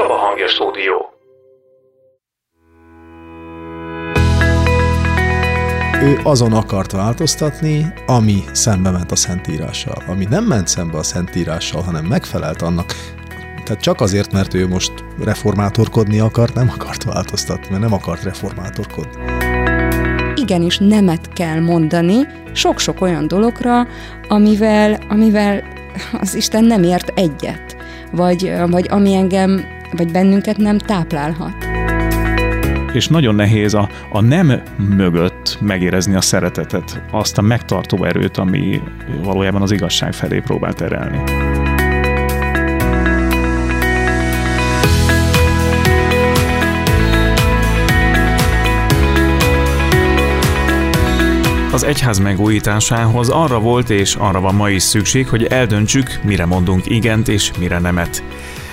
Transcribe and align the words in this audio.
Csaba 0.00 0.16
Hangja 0.16 0.48
Stúdió. 0.48 1.08
ő 6.02 6.20
azon 6.22 6.52
akart 6.52 6.92
változtatni, 6.92 7.92
ami 8.06 8.42
szembe 8.52 8.90
ment 8.90 9.10
a 9.10 9.16
Szentírással. 9.16 10.02
Ami 10.06 10.26
nem 10.30 10.44
ment 10.44 10.68
szembe 10.68 10.98
a 10.98 11.02
Szentírással, 11.02 11.82
hanem 11.82 12.04
megfelelt 12.04 12.62
annak, 12.62 12.92
tehát 13.64 13.82
csak 13.82 14.00
azért, 14.00 14.32
mert 14.32 14.54
ő 14.54 14.68
most 14.68 14.92
reformátorkodni 15.24 16.20
akart, 16.20 16.54
nem 16.54 16.70
akart 16.74 17.04
változtatni, 17.04 17.66
mert 17.70 17.82
nem 17.82 17.92
akart 17.92 18.22
reformátorkodni. 18.22 19.24
Igenis 20.34 20.78
nemet 20.78 21.32
kell 21.32 21.60
mondani 21.60 22.26
sok-sok 22.52 23.00
olyan 23.00 23.28
dologra, 23.28 23.86
amivel, 24.28 24.98
amivel 25.08 25.62
az 26.20 26.34
Isten 26.34 26.64
nem 26.64 26.82
ért 26.82 27.12
egyet, 27.14 27.76
vagy, 28.12 28.52
vagy 28.70 28.86
ami 28.90 29.14
engem, 29.14 29.78
vagy 29.92 30.10
bennünket 30.10 30.56
nem 30.56 30.78
táplálhat 30.78 31.68
és 32.92 33.08
nagyon 33.08 33.34
nehéz 33.34 33.74
a, 33.74 33.88
a 34.08 34.20
nem 34.20 34.62
mögött 34.96 35.58
megérezni 35.60 36.14
a 36.14 36.20
szeretetet, 36.20 37.02
azt 37.10 37.38
a 37.38 37.42
megtartó 37.42 38.04
erőt, 38.04 38.36
ami 38.36 38.82
valójában 39.22 39.62
az 39.62 39.72
igazság 39.72 40.12
felé 40.12 40.38
próbál 40.38 40.72
terelni. 40.72 41.22
Az 51.72 51.82
egyház 51.82 52.18
megújításához 52.18 53.28
arra 53.28 53.60
volt 53.60 53.90
és 53.90 54.14
arra 54.14 54.40
van 54.40 54.54
ma 54.54 54.70
is 54.70 54.82
szükség, 54.82 55.28
hogy 55.28 55.44
eldöntsük, 55.44 56.20
mire 56.22 56.46
mondunk 56.46 56.86
igent 56.86 57.28
és 57.28 57.50
mire 57.58 57.78
nemet. 57.78 58.22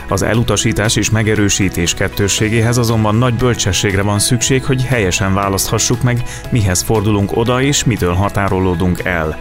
Az 0.10 0.22
elutasítás 0.22 0.96
és 0.96 1.10
megerősítés 1.10 1.94
kettősségéhez 1.94 2.78
azonban 2.78 3.16
nagy 3.16 3.34
bölcsességre 3.34 4.02
van 4.02 4.20
szükség, 4.20 4.64
hogy 4.64 4.84
helyesen 4.84 5.34
választhassuk 5.34 6.02
meg, 6.02 6.24
mihez 6.50 6.82
fordulunk 6.82 7.38
oda 7.38 7.62
és 7.62 7.84
mitől 7.84 8.14
határolódunk 8.14 9.04
el 9.04 9.38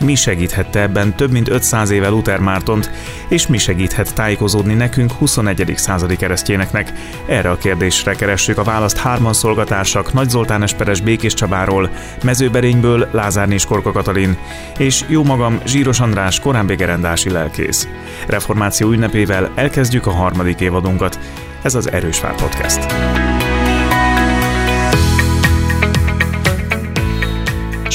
mi 0.00 0.14
segíthette 0.14 0.80
ebben 0.80 1.16
több 1.16 1.30
mint 1.30 1.48
500 1.48 1.90
éve 1.90 2.08
Luther 2.08 2.38
Mártont, 2.38 2.90
és 3.28 3.46
mi 3.46 3.58
segíthet 3.58 4.14
tájékozódni 4.14 4.74
nekünk 4.74 5.12
21. 5.12 5.72
századi 5.76 6.16
keresztjéneknek? 6.16 6.92
Erre 7.26 7.50
a 7.50 7.56
kérdésre 7.56 8.14
keressük 8.14 8.58
a 8.58 8.62
választ 8.62 8.96
hárman 8.96 9.32
szolgatársak 9.32 10.12
Nagy 10.12 10.28
Zoltán 10.28 10.62
Esperes 10.62 11.00
Békés 11.00 11.34
Csabáról, 11.34 11.90
Mezőberényből 12.22 13.08
Lázár 13.12 13.48
Korka 13.68 13.92
Katalin, 13.92 14.36
és 14.78 15.04
jó 15.06 15.24
magam 15.24 15.60
Zsíros 15.66 16.00
András 16.00 16.40
koránbégerendási 16.40 17.30
lelkész. 17.30 17.88
Reformáció 18.26 18.90
ünnepével 18.90 19.50
elkezdjük 19.54 20.06
a 20.06 20.10
harmadik 20.10 20.60
évadunkat. 20.60 21.18
Ez 21.62 21.74
az 21.74 21.92
Erős 21.92 22.20
Vár 22.20 22.34
Podcast. 22.34 22.86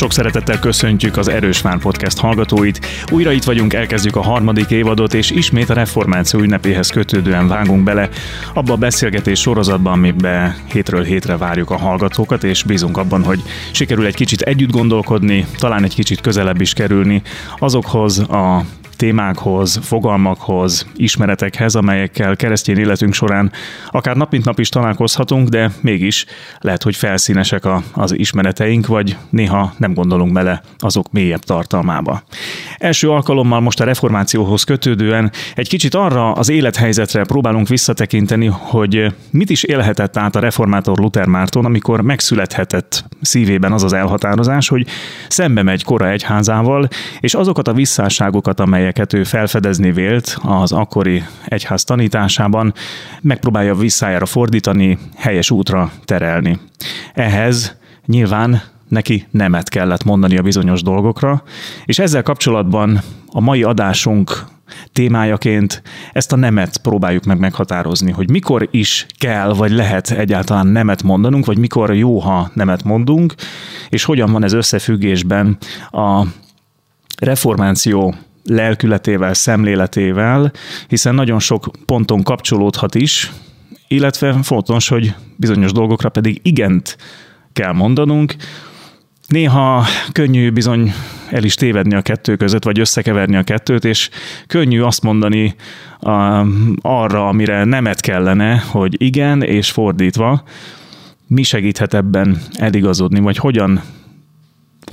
Sok 0.03 0.13
szeretettel 0.13 0.59
köszöntjük 0.59 1.17
az 1.17 1.27
Erős 1.27 1.61
Vár 1.61 1.77
Podcast 1.77 2.17
hallgatóit. 2.17 2.85
Újra 3.11 3.31
itt 3.31 3.43
vagyunk, 3.43 3.73
elkezdjük 3.73 4.15
a 4.15 4.21
harmadik 4.21 4.69
évadot, 4.69 5.13
és 5.13 5.31
ismét 5.31 5.69
a 5.69 5.73
reformáció 5.73 6.39
ünnepéhez 6.39 6.89
kötődően 6.89 7.47
vágunk 7.47 7.83
bele 7.83 8.09
abba 8.53 8.73
a 8.73 8.77
beszélgetés 8.77 9.39
sorozatban, 9.39 9.93
amiben 9.93 10.55
hétről 10.73 11.03
hétre 11.03 11.37
várjuk 11.37 11.69
a 11.69 11.77
hallgatókat, 11.77 12.43
és 12.43 12.63
bízunk 12.63 12.97
abban, 12.97 13.23
hogy 13.23 13.41
sikerül 13.71 14.05
egy 14.05 14.15
kicsit 14.15 14.41
együtt 14.41 14.71
gondolkodni, 14.71 15.45
talán 15.57 15.83
egy 15.83 15.95
kicsit 15.95 16.21
közelebb 16.21 16.61
is 16.61 16.73
kerülni 16.73 17.21
azokhoz 17.57 18.19
a 18.19 18.65
témákhoz, 19.03 19.79
fogalmakhoz, 19.81 20.87
ismeretekhez, 20.95 21.75
amelyekkel 21.75 22.35
keresztény 22.35 22.77
életünk 22.77 23.13
során 23.13 23.51
akár 23.91 24.15
nap 24.15 24.31
mint 24.31 24.45
nap 24.45 24.59
is 24.59 24.69
találkozhatunk, 24.69 25.47
de 25.47 25.71
mégis 25.81 26.25
lehet, 26.59 26.83
hogy 26.83 26.95
felszínesek 26.95 27.65
a, 27.65 27.83
az 27.93 28.17
ismereteink, 28.17 28.87
vagy 28.87 29.17
néha 29.29 29.73
nem 29.78 29.94
gondolunk 29.94 30.31
bele 30.31 30.61
azok 30.78 31.11
mélyebb 31.11 31.44
tartalmába. 31.44 32.23
Első 32.78 33.09
alkalommal 33.09 33.59
most 33.59 33.79
a 33.79 33.83
reformációhoz 33.83 34.63
kötődően 34.63 35.31
egy 35.55 35.69
kicsit 35.69 35.95
arra 35.95 36.31
az 36.31 36.49
élethelyzetre 36.49 37.23
próbálunk 37.23 37.67
visszatekinteni, 37.67 38.45
hogy 38.45 39.13
mit 39.29 39.49
is 39.49 39.63
élhetett 39.63 40.17
át 40.17 40.35
a 40.35 40.39
reformátor 40.39 40.97
Luther 40.97 41.25
Márton, 41.25 41.66
amikor 41.66 42.01
megszülethetett 42.01 43.05
szívében 43.22 43.72
az 43.72 43.83
az 43.83 43.94
elhatározás, 43.94 44.67
hogy 44.67 44.88
szembe 45.28 45.63
megy 45.63 45.83
kora 45.83 46.09
egyházával, 46.09 46.88
és 47.19 47.33
azokat 47.33 47.67
a 47.67 47.73
visszáságokat, 47.73 48.59
amelyek 48.59 48.92
amelyeket 48.93 49.13
ő 49.13 49.23
felfedezni 49.23 49.91
vélt 49.91 50.37
az 50.41 50.71
akkori 50.71 51.23
egyház 51.45 51.83
tanításában, 51.83 52.73
megpróbálja 53.21 53.75
visszájára 53.75 54.25
fordítani, 54.25 54.97
helyes 55.15 55.51
útra 55.51 55.91
terelni. 56.05 56.59
Ehhez 57.13 57.77
nyilván 58.05 58.61
neki 58.87 59.25
nemet 59.31 59.69
kellett 59.69 60.03
mondani 60.03 60.37
a 60.37 60.41
bizonyos 60.41 60.81
dolgokra, 60.81 61.43
és 61.85 61.99
ezzel 61.99 62.23
kapcsolatban 62.23 63.01
a 63.31 63.39
mai 63.39 63.63
adásunk 63.63 64.45
témájaként 64.91 65.81
ezt 66.11 66.31
a 66.31 66.35
nemet 66.35 66.77
próbáljuk 66.77 67.23
meg 67.23 67.39
meghatározni, 67.39 68.11
hogy 68.11 68.29
mikor 68.29 68.67
is 68.71 69.05
kell, 69.17 69.53
vagy 69.53 69.71
lehet 69.71 70.11
egyáltalán 70.11 70.67
nemet 70.67 71.03
mondanunk, 71.03 71.45
vagy 71.45 71.57
mikor 71.57 71.95
jó, 71.95 72.19
ha 72.19 72.51
nemet 72.53 72.83
mondunk, 72.83 73.33
és 73.89 74.03
hogyan 74.03 74.31
van 74.31 74.43
ez 74.43 74.53
összefüggésben 74.53 75.57
a 75.91 76.25
reformáció 77.19 78.15
lelkületével, 78.43 79.33
szemléletével, 79.33 80.51
hiszen 80.87 81.15
nagyon 81.15 81.39
sok 81.39 81.71
ponton 81.85 82.23
kapcsolódhat 82.23 82.95
is, 82.95 83.31
illetve 83.87 84.33
fontos, 84.43 84.87
hogy 84.87 85.15
bizonyos 85.35 85.71
dolgokra 85.71 86.09
pedig 86.09 86.39
igent 86.43 86.97
kell 87.53 87.71
mondanunk. 87.71 88.35
Néha 89.27 89.85
könnyű 90.11 90.51
bizony 90.51 90.93
el 91.29 91.43
is 91.43 91.55
tévedni 91.55 91.95
a 91.95 92.01
kettő 92.01 92.35
között, 92.35 92.63
vagy 92.63 92.79
összekeverni 92.79 93.35
a 93.35 93.43
kettőt, 93.43 93.85
és 93.85 94.09
könnyű 94.47 94.81
azt 94.81 95.03
mondani 95.03 95.55
a, 95.99 96.45
arra, 96.81 97.27
amire 97.27 97.63
nemet 97.63 97.99
kellene, 97.99 98.57
hogy 98.57 99.01
igen, 99.01 99.41
és 99.41 99.71
fordítva. 99.71 100.43
Mi 101.27 101.43
segíthet 101.43 101.93
ebben 101.93 102.41
eligazodni, 102.53 103.19
vagy 103.19 103.37
hogyan 103.37 103.81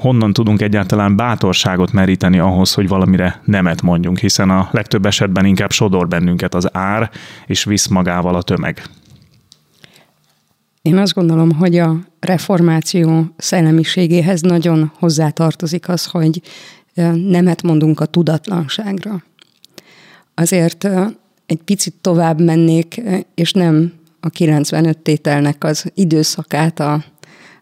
honnan 0.01 0.33
tudunk 0.33 0.63
egyáltalán 0.63 1.17
bátorságot 1.17 1.93
meríteni 1.93 2.39
ahhoz, 2.39 2.75
hogy 2.75 2.89
valamire 2.89 3.41
nemet 3.45 3.83
mondjunk, 3.83 4.19
hiszen 4.19 4.51
a 4.51 4.69
legtöbb 4.73 5.07
esetben 5.07 5.45
inkább 5.45 5.71
sodor 5.71 6.09
bennünket 6.09 6.55
az 6.55 6.77
ár, 6.77 7.11
és 7.47 7.65
visz 7.65 7.87
magával 7.87 8.35
a 8.35 8.43
tömeg. 8.43 8.83
Én 10.83 10.97
azt 10.97 11.15
gondolom, 11.15 11.53
hogy 11.53 11.79
a 11.79 11.97
reformáció 12.21 13.35
szellemiségéhez 13.37 14.41
nagyon 14.41 14.93
hozzátartozik 14.99 15.89
az, 15.89 16.07
hogy 16.07 16.43
nemet 17.15 17.63
mondunk 17.63 18.01
a 18.01 18.07
tudatlanságra. 18.07 19.23
Azért 20.35 20.89
egy 21.47 21.61
picit 21.65 21.95
tovább 22.01 22.41
mennék, 22.41 23.03
és 23.35 23.53
nem 23.53 23.93
a 24.21 24.29
95 24.29 24.99
tételnek 24.99 25.65
az 25.65 25.91
időszakát 25.95 26.81
a 26.81 27.05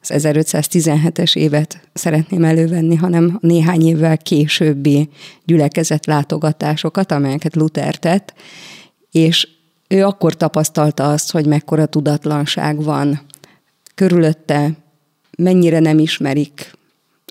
az 0.01 0.11
1517-es 0.15 1.37
évet 1.37 1.81
szeretném 1.93 2.45
elővenni, 2.45 2.95
hanem 2.95 3.39
néhány 3.41 3.87
évvel 3.87 4.19
későbbi 4.19 5.09
gyülekezet 5.45 6.07
látogatásokat, 6.07 7.13
amelyeket 7.13 7.57
Luther 7.57 7.97
tett, 7.97 8.35
és 9.11 9.49
ő 9.89 10.05
akkor 10.05 10.37
tapasztalta 10.37 11.11
azt, 11.11 11.31
hogy 11.31 11.47
mekkora 11.47 11.87
tudatlanság 11.87 12.83
van 12.83 13.21
körülötte, 13.95 14.71
mennyire 15.39 15.79
nem 15.79 15.99
ismerik 15.99 16.73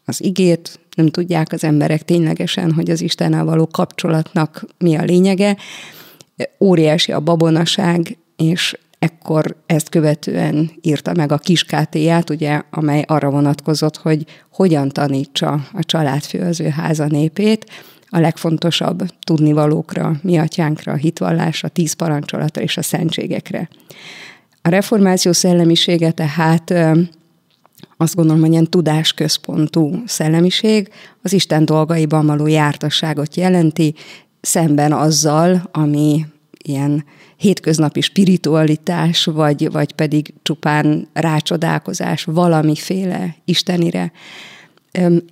az 0.05 0.23
igét, 0.23 0.79
nem 0.95 1.07
tudják 1.09 1.51
az 1.51 1.63
emberek 1.63 2.05
ténylegesen, 2.05 2.73
hogy 2.73 2.89
az 2.89 3.01
Istennel 3.01 3.45
való 3.45 3.67
kapcsolatnak 3.67 4.65
mi 4.77 4.95
a 4.95 5.03
lényege. 5.03 5.57
Óriási 6.59 7.11
a 7.11 7.19
babonaság, 7.19 8.17
és 8.35 8.77
ekkor 8.99 9.55
ezt 9.65 9.89
követően 9.89 10.71
írta 10.81 11.13
meg 11.13 11.31
a 11.31 11.37
kiskátéját, 11.37 12.29
ugye, 12.29 12.61
amely 12.69 13.03
arra 13.07 13.29
vonatkozott, 13.29 13.97
hogy 13.97 14.25
hogyan 14.51 14.89
tanítsa 14.89 15.51
a 15.73 15.83
családfő 15.83 16.39
az 16.39 16.59
ő 16.59 16.67
háza 16.67 17.05
népét, 17.05 17.65
a 18.09 18.19
legfontosabb 18.19 19.03
tudnivalókra, 19.23 20.15
mi 20.21 20.37
atyánkra, 20.37 20.91
a 20.91 20.95
hitvallásra, 20.95 21.67
tíz 21.67 21.93
parancsolatra 21.93 22.61
és 22.61 22.77
a 22.77 22.81
szentségekre. 22.81 23.69
A 24.61 24.69
reformáció 24.69 25.31
szellemisége 25.31 26.11
tehát 26.11 26.73
azt 27.97 28.15
gondolom, 28.15 28.41
hogy 28.41 28.51
ilyen 28.51 28.69
tudásközpontú 28.69 30.01
szellemiség 30.05 30.89
az 31.21 31.33
Isten 31.33 31.65
dolgaiban 31.65 32.25
való 32.25 32.47
jártasságot 32.47 33.35
jelenti, 33.35 33.95
szemben 34.41 34.93
azzal, 34.93 35.69
ami 35.71 36.25
ilyen 36.63 37.05
hétköznapi 37.37 38.01
spiritualitás, 38.01 39.25
vagy, 39.25 39.71
vagy 39.71 39.91
pedig 39.91 40.33
csupán 40.41 41.07
rácsodálkozás 41.13 42.23
valamiféle 42.23 43.35
istenire. 43.45 44.11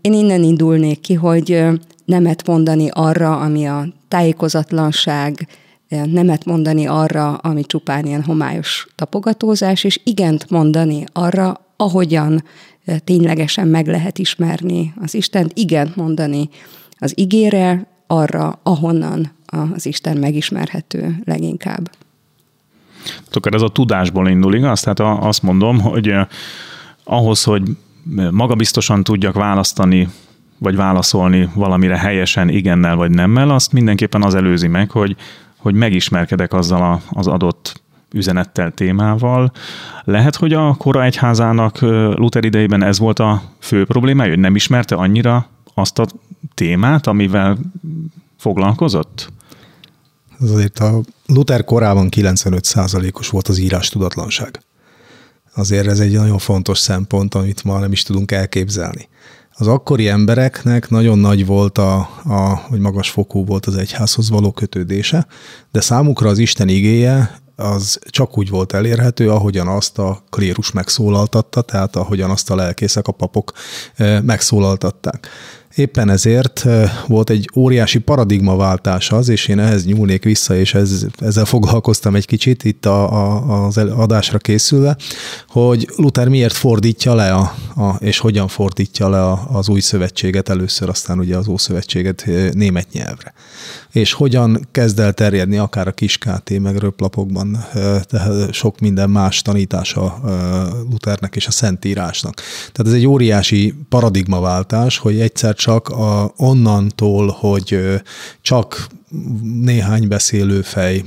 Én 0.02 0.14
innen 0.14 0.44
indulnék 0.44 1.00
ki, 1.00 1.14
hogy 1.14 1.64
nemet 2.06 2.48
mondani 2.48 2.90
arra, 2.92 3.40
ami 3.40 3.68
a 3.68 3.88
tájékozatlanság, 4.08 5.48
nemet 5.90 6.46
mondani 6.46 6.88
arra, 6.88 7.34
ami 7.34 7.64
csupán 7.64 8.06
ilyen 8.06 8.24
homályos 8.24 8.88
tapogatózás, 8.96 9.84
és 9.84 10.00
igent 10.04 10.50
mondani 10.50 11.04
arra, 11.14 11.66
ahogyan 11.76 12.44
ténylegesen 13.04 13.68
meg 13.68 13.88
lehet 13.88 14.20
ismerni 14.20 14.94
az 15.02 15.14
Istent, 15.14 15.52
igent 15.54 15.96
mondani 15.96 16.50
az 16.98 17.14
igére, 17.16 17.88
arra, 18.08 18.60
ahonnan 18.64 19.35
az 19.74 19.86
Isten 19.86 20.18
megismerhető 20.18 21.22
leginkább. 21.26 21.92
Akkor 23.32 23.54
ez 23.54 23.62
a 23.62 23.70
tudásból 23.70 24.30
indul, 24.30 24.56
igaz? 24.56 24.82
Tehát 24.82 25.24
azt 25.24 25.44
mondom, 25.44 25.80
hogy 25.80 26.14
ahhoz, 27.04 27.44
hogy 27.44 27.64
magabiztosan 28.32 29.04
tudjak 29.04 29.34
választani, 29.34 30.08
vagy 30.58 30.76
válaszolni 30.76 31.50
valamire 31.54 31.98
helyesen 31.98 32.50
igennel 32.50 32.96
vagy 32.96 33.12
nemmel, 33.12 33.50
azt 33.50 33.72
mindenképpen 33.72 34.24
az 34.24 34.36
előzi 34.36 34.68
meg, 34.68 34.92
hogy, 34.92 35.16
hogy 35.58 35.74
megismerkedek 35.74 36.54
azzal 36.54 36.82
a, 36.82 37.02
az 37.10 37.28
adott 37.28 37.82
üzenettel, 38.14 38.72
témával. 38.72 39.52
Lehet, 40.04 40.36
hogy 40.36 40.54
a 40.54 40.74
kora 40.74 41.04
egyházának 41.04 41.82
Luther 42.16 42.46
idejében 42.46 42.84
ez 42.84 43.00
volt 43.00 43.20
a 43.20 43.42
fő 43.60 43.86
problémája, 43.86 44.30
hogy 44.30 44.40
nem 44.40 44.56
ismerte 44.56 44.96
annyira 44.96 45.48
azt 45.74 46.00
a 46.00 46.06
témát, 46.54 47.08
amivel 47.08 47.58
foglalkozott? 48.38 49.32
Ez 50.42 50.50
azért 50.50 50.80
a 50.80 51.02
Luther 51.26 51.64
korában 51.64 52.08
95%-os 52.16 53.30
volt 53.30 53.48
az 53.48 53.58
írás 53.58 53.90
tudatlanság. 53.90 54.62
Azért 55.56 55.88
ez 55.88 56.00
egy 56.00 56.14
nagyon 56.14 56.38
fontos 56.38 56.78
szempont, 56.78 57.36
amit 57.36 57.64
ma 57.64 57.80
nem 57.80 57.92
is 57.92 58.04
tudunk 58.04 58.32
elképzelni. 58.32 59.08
Az 59.58 59.68
akkori 59.68 60.08
embereknek 60.08 60.90
nagyon 60.90 61.20
nagy 61.20 61.46
volt, 61.46 61.78
a, 61.78 61.98
a, 62.24 62.56
hogy 62.56 62.80
magas 62.80 63.10
fokú 63.10 63.46
volt 63.46 63.66
az 63.66 63.76
egyházhoz 63.76 64.30
való 64.30 64.52
kötődése, 64.52 65.28
de 65.72 65.82
számukra 65.82 66.30
az 66.30 66.38
Isten 66.38 66.68
igéje 66.68 67.40
az 67.56 68.00
csak 68.10 68.38
úgy 68.38 68.50
volt 68.50 68.74
elérhető, 68.74 69.32
ahogyan 69.32 69.68
azt 69.68 69.98
a 69.98 70.24
klérus 70.30 70.72
megszólaltatta, 70.72 71.62
tehát 71.62 71.96
ahogyan 71.96 72.30
azt 72.30 72.50
a 72.50 72.56
lelkészek, 72.56 73.08
a 73.08 73.12
papok 73.12 73.52
eh, 73.96 74.22
megszólaltatták. 74.22 75.28
Éppen 75.76 76.10
ezért 76.10 76.66
volt 77.08 77.30
egy 77.30 77.50
óriási 77.56 78.00
paradigmaváltás 78.00 79.12
az, 79.12 79.30
és 79.30 79.48
én 79.48 79.60
ehhez 79.60 79.86
nyúlnék 79.86 80.24
vissza, 80.24 80.56
és 80.56 80.74
ez, 80.74 81.06
ezzel 81.20 81.46
foglalkoztam 81.46 82.16
egy 82.16 82.26
kicsit 82.26 82.64
itt 82.64 82.86
a, 82.86 83.12
a, 83.14 83.66
az 83.66 83.78
adásra 83.78 84.38
készülve, 84.38 84.98
hogy 85.48 85.90
Luther 85.96 86.28
miért 86.28 86.54
fordítja 86.54 87.16
le, 87.16 87.34
a, 87.34 87.56
a, 87.76 87.96
és 88.00 88.18
hogyan 88.18 88.48
fordítja 88.48 89.10
le 89.10 89.24
a, 89.24 89.48
az 89.52 89.70
új 89.70 89.80
szövetséget 89.80 90.50
először, 90.50 90.90
aztán 90.90 91.20
ugye 91.20 91.38
az 91.38 91.48
ószövetséget 91.48 92.26
német 92.54 92.88
nyelvre. 92.92 93.34
És 93.92 94.14
hogyan 94.14 94.68
kezd 94.72 95.00
el 95.00 95.14
terjedni 95.14 95.58
akár 95.58 95.88
a 95.88 95.92
kiskáté, 95.92 96.58
meg 96.58 96.78
röplapokban, 96.78 97.66
tehát 98.02 98.54
sok 98.54 98.80
minden 98.80 99.10
más 99.10 99.42
tanítása 99.42 100.20
Luthernek 100.90 101.36
és 101.36 101.48
a 101.48 101.52
Szentírásnak. 101.52 102.42
Tehát 102.72 102.94
ez 102.94 102.94
egy 102.94 103.08
óriási 103.08 103.74
paradigmaváltás, 103.90 104.98
hogy 104.98 105.20
egyszer 105.20 105.56
csak 105.66 105.90
a, 105.90 106.34
onnantól, 106.38 107.28
hogy 107.28 107.80
csak 108.42 108.88
néhány 109.42 110.08
beszélő 110.08 110.62
fej 110.62 111.04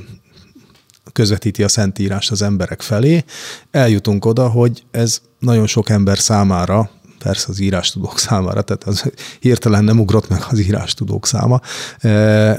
közvetíti 1.12 1.62
a 1.62 1.68
Szentírást 1.68 2.30
az 2.30 2.42
emberek 2.42 2.80
felé, 2.82 3.24
eljutunk 3.70 4.24
oda, 4.24 4.48
hogy 4.48 4.82
ez 4.90 5.20
nagyon 5.38 5.66
sok 5.66 5.88
ember 5.88 6.18
számára 6.18 6.90
persze 7.18 7.46
az 7.48 7.60
írástudók 7.60 8.18
számára, 8.18 8.62
tehát 8.62 8.84
az 8.84 9.12
hirtelen 9.40 9.84
nem 9.84 10.00
ugrott 10.00 10.28
meg 10.28 10.44
az 10.50 10.58
írástudók 10.58 11.26
száma, 11.26 11.60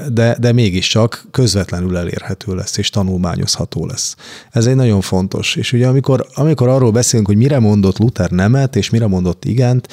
de, 0.08 0.36
de 0.40 0.52
mégiscsak 0.52 1.24
közvetlenül 1.30 1.96
elérhető 1.96 2.54
lesz, 2.54 2.76
és 2.76 2.90
tanulmányozható 2.90 3.86
lesz. 3.86 4.16
Ez 4.50 4.66
egy 4.66 4.74
nagyon 4.74 5.00
fontos. 5.00 5.56
És 5.56 5.72
ugye 5.72 5.86
amikor, 5.88 6.26
amikor 6.34 6.68
arról 6.68 6.90
beszélünk, 6.90 7.26
hogy 7.26 7.36
mire 7.36 7.58
mondott 7.58 7.98
Luther 7.98 8.30
nemet, 8.30 8.76
és 8.76 8.90
mire 8.90 9.06
mondott 9.06 9.44
igent, 9.44 9.88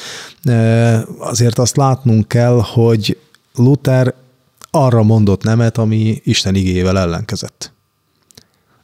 azért 1.18 1.60
azt 1.60 1.78
látnunk 1.78 2.28
kell, 2.28 2.62
hogy 2.74 3.18
Luther 3.54 4.14
arra 4.72 5.04
mondott 5.04 5.44
nemet, 5.44 5.78
ami 5.78 6.22
Isten 6.24 6.56
igével 6.56 7.00
ellenkezett 7.00 7.76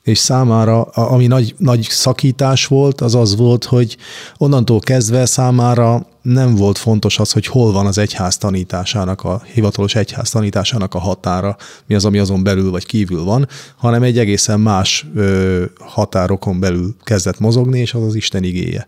és 0.04 0.18
számára, 0.18 0.82
ami 0.82 1.28
nagy, 1.28 1.56
nagy 1.58 1.82
szakítás 1.82 2.66
volt, 2.66 3.02
az 3.02 3.16
az 3.16 3.36
volt, 3.36 3.64
hogy 3.64 3.98
onnantól 4.38 4.80
kezdve 4.80 5.26
számára 5.26 6.06
nem 6.22 6.56
volt 6.56 6.78
fontos 6.78 7.20
az, 7.20 7.32
hogy 7.32 7.46
hol 7.46 7.72
van 7.72 7.86
az 7.86 7.98
egyház 7.98 8.38
tanításának, 8.38 9.24
a 9.24 9.42
hivatalos 9.54 9.96
egyház 9.96 10.30
tanításának 10.30 10.94
a 10.94 11.00
határa, 11.00 11.58
mi 11.86 11.96
az, 11.96 12.06
ami 12.06 12.20
azon 12.20 12.44
belül 12.44 12.72
vagy 12.72 12.86
kívül 12.86 13.24
van, 13.24 13.48
hanem 13.76 14.04
egy 14.04 14.18
egészen 14.18 14.60
más 14.60 15.06
ö, 15.16 15.64
határokon 15.80 16.60
belül 16.60 16.96
kezdett 17.04 17.40
mozogni, 17.40 17.80
és 17.80 17.94
az 17.94 18.04
az 18.04 18.16
Isten 18.16 18.44
igéje, 18.44 18.88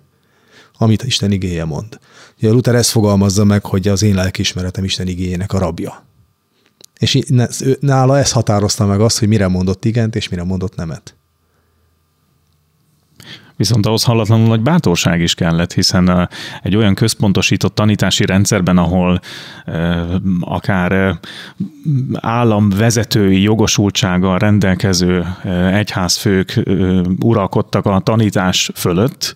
amit 0.78 1.04
Isten 1.04 1.32
igéje 1.32 1.66
mond. 1.66 2.00
Ugye 2.38 2.52
Luther 2.52 2.76
ezt 2.76 2.90
fogalmazza 2.90 3.44
meg, 3.44 3.66
hogy 3.66 3.88
az 3.88 4.04
én 4.04 4.16
lelkiismeretem 4.16 4.84
Isten 4.84 5.08
igényének 5.08 5.54
a 5.54 5.58
rabja. 5.58 6.06
És 7.00 7.20
nála 7.80 8.18
ez 8.18 8.32
határozta 8.32 8.86
meg 8.86 9.00
azt, 9.02 9.20
hogy 9.20 9.28
mire 9.28 9.48
mondott 9.48 9.86
igent, 9.86 10.16
és 10.16 10.30
mire 10.30 10.44
mondott 10.44 10.76
nemet. 10.76 11.16
Viszont 13.58 13.86
ahhoz 13.86 14.04
hallatlanul 14.04 14.48
nagy 14.48 14.62
bátorság 14.62 15.22
is 15.22 15.34
kellett, 15.34 15.74
hiszen 15.74 16.30
egy 16.64 16.76
olyan 16.76 16.96
központosított 16.96 17.76
tanítási 17.76 18.26
rendszerben, 18.26 18.78
ahol 18.78 19.20
akár 20.40 21.20
államvezetői 22.14 23.42
jogosultsággal 23.42 24.38
rendelkező 24.38 25.26
egyházfők 25.72 26.62
uralkodtak 27.20 27.86
a 27.86 28.00
tanítás 28.00 28.72
fölött, 28.76 29.36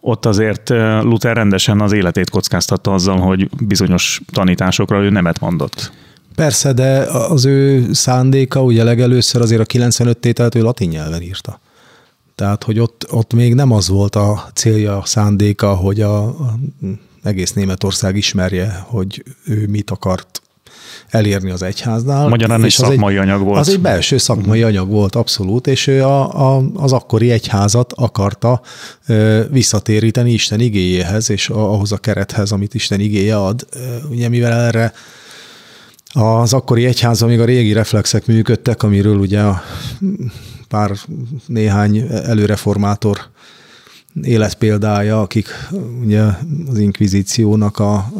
ott 0.00 0.26
azért 0.26 0.68
Luther 1.02 1.36
rendesen 1.36 1.80
az 1.80 1.92
életét 1.92 2.30
kockáztatta 2.30 2.92
azzal, 2.92 3.18
hogy 3.18 3.48
bizonyos 3.60 4.20
tanításokra 4.32 5.02
ő 5.02 5.10
nemet 5.10 5.40
mondott. 5.40 5.92
Persze, 6.40 6.72
de 6.72 7.00
az 7.02 7.44
ő 7.44 7.88
szándéka 7.92 8.62
ugye 8.62 8.84
legelőször 8.84 9.42
azért 9.42 9.60
a 9.60 9.64
95 9.64 10.18
tételt 10.18 10.54
ő 10.54 10.62
latin 10.62 10.88
nyelven 10.88 11.22
írta. 11.22 11.60
Tehát, 12.34 12.64
hogy 12.64 12.78
ott, 12.78 13.06
ott 13.10 13.32
még 13.32 13.54
nem 13.54 13.72
az 13.72 13.88
volt 13.88 14.16
a 14.16 14.50
célja, 14.54 14.98
a 14.98 15.04
szándéka, 15.04 15.74
hogy 15.74 16.00
a, 16.00 16.24
a 16.24 16.58
egész 17.22 17.52
Németország 17.52 18.16
ismerje, 18.16 18.84
hogy 18.86 19.24
ő 19.44 19.66
mit 19.66 19.90
akart 19.90 20.42
elérni 21.08 21.50
az 21.50 21.62
egyháznál. 21.62 22.28
Magyarán 22.28 22.64
egy 22.64 22.70
szakmai 22.70 23.14
egy, 23.14 23.20
anyag 23.20 23.42
volt. 23.42 23.58
Az 23.58 23.68
egy 23.68 23.80
belső 23.80 24.18
szakmai 24.18 24.62
anyag 24.62 24.88
volt, 24.88 25.14
abszolút, 25.14 25.66
és 25.66 25.86
ő 25.86 26.04
a, 26.04 26.54
a, 26.56 26.62
az 26.74 26.92
akkori 26.92 27.30
egyházat 27.30 27.92
akarta 27.92 28.60
ö, 29.06 29.42
visszatéríteni 29.50 30.32
Isten 30.32 30.60
igéjéhez, 30.60 31.30
és 31.30 31.48
ahhoz 31.48 31.92
a 31.92 31.98
kerethez, 31.98 32.52
amit 32.52 32.74
Isten 32.74 33.00
igéje 33.00 33.36
ad. 33.36 33.66
Ugye 34.10 34.28
mivel 34.28 34.52
erre 34.52 34.92
az 36.12 36.52
akkori 36.52 36.84
egyházban 36.84 37.28
még 37.28 37.40
a 37.40 37.44
régi 37.44 37.72
reflexek 37.72 38.26
működtek, 38.26 38.82
amiről 38.82 39.16
ugye 39.16 39.40
a 39.40 39.62
pár 40.68 40.92
néhány 41.46 41.98
előreformátor 42.10 43.18
életpéldája, 44.22 45.20
akik 45.20 45.48
ugye 46.00 46.22
az 46.68 46.78
inkvizíciónak 46.78 47.78
a 47.78 48.12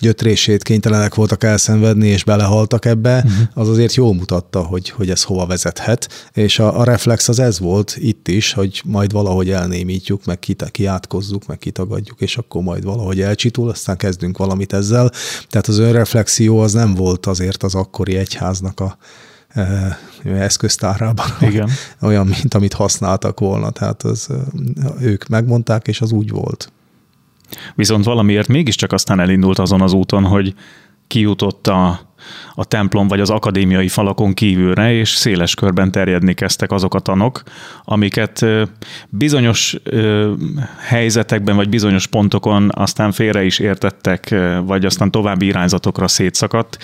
gyötrését 0.00 0.62
kénytelenek 0.62 1.14
voltak 1.14 1.44
elszenvedni, 1.44 2.08
és 2.08 2.24
belehaltak 2.24 2.84
ebbe, 2.84 3.16
uh-huh. 3.16 3.48
az 3.54 3.68
azért 3.68 3.94
jól 3.94 4.14
mutatta, 4.14 4.62
hogy, 4.62 4.90
hogy 4.90 5.10
ez 5.10 5.22
hova 5.22 5.46
vezethet. 5.46 6.28
És 6.32 6.58
a, 6.58 6.78
a 6.80 6.84
reflex 6.84 7.28
az 7.28 7.38
ez 7.38 7.58
volt 7.58 7.96
itt 7.98 8.28
is, 8.28 8.52
hogy 8.52 8.82
majd 8.84 9.12
valahogy 9.12 9.50
elnémítjuk, 9.50 10.24
meg 10.24 10.38
kiátkozzuk, 10.70 11.46
meg 11.46 11.58
kitagadjuk, 11.58 12.20
és 12.20 12.36
akkor 12.36 12.62
majd 12.62 12.84
valahogy 12.84 13.20
elcsitul, 13.20 13.68
aztán 13.68 13.96
kezdünk 13.96 14.38
valamit 14.38 14.72
ezzel. 14.72 15.10
Tehát 15.48 15.66
az 15.66 15.78
önreflexió 15.78 16.58
az 16.58 16.72
nem 16.72 16.94
volt 16.94 17.26
azért 17.26 17.62
az 17.62 17.74
akkori 17.74 18.16
egyháznak 18.16 18.80
a 18.80 18.98
eszköztárában 20.24 21.26
Igen. 21.50 21.70
olyan, 22.00 22.26
mint 22.26 22.54
amit 22.54 22.72
használtak 22.72 23.40
volna. 23.40 23.70
Tehát 23.70 24.02
az, 24.02 24.28
ők 25.00 25.26
megmondták, 25.26 25.88
és 25.88 26.00
az 26.00 26.12
úgy 26.12 26.30
volt. 26.30 26.72
Viszont 27.74 28.04
valamiért 28.04 28.48
mégiscsak 28.48 28.92
aztán 28.92 29.20
elindult 29.20 29.58
azon 29.58 29.80
az 29.80 29.92
úton, 29.92 30.24
hogy 30.24 30.54
kijutott 31.06 31.66
a 31.66 32.00
a 32.54 32.64
templom 32.64 33.08
vagy 33.08 33.20
az 33.20 33.30
akadémiai 33.30 33.88
falakon 33.88 34.34
kívülre, 34.34 34.92
és 34.92 35.08
széles 35.08 35.54
körben 35.54 35.90
terjedni 35.90 36.34
kezdtek 36.34 36.72
azok 36.72 36.94
a 36.94 36.98
tanok, 36.98 37.42
amiket 37.84 38.46
bizonyos 39.08 39.76
helyzetekben 40.78 41.56
vagy 41.56 41.68
bizonyos 41.68 42.06
pontokon 42.06 42.70
aztán 42.74 43.12
félre 43.12 43.44
is 43.44 43.58
értettek, 43.58 44.34
vagy 44.64 44.84
aztán 44.84 45.10
további 45.10 45.46
irányzatokra 45.46 46.08
szétszakadt. 46.08 46.78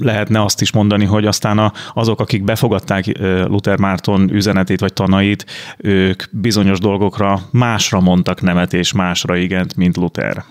Lehetne 0.00 0.42
azt 0.42 0.60
is 0.60 0.72
mondani, 0.72 1.04
hogy 1.04 1.26
aztán 1.26 1.72
azok, 1.94 2.20
akik 2.20 2.44
befogadták 2.44 3.18
Luther 3.46 3.78
Márton 3.78 4.30
üzenetét 4.32 4.80
vagy 4.80 4.92
tanait, 4.92 5.46
ők 5.76 6.22
bizonyos 6.30 6.78
dolgokra 6.78 7.40
másra 7.50 8.00
mondtak 8.00 8.40
nemet 8.40 8.72
és 8.72 8.92
másra 8.92 9.36
igent, 9.36 9.76
mint 9.76 9.96
Luther. 9.96 10.44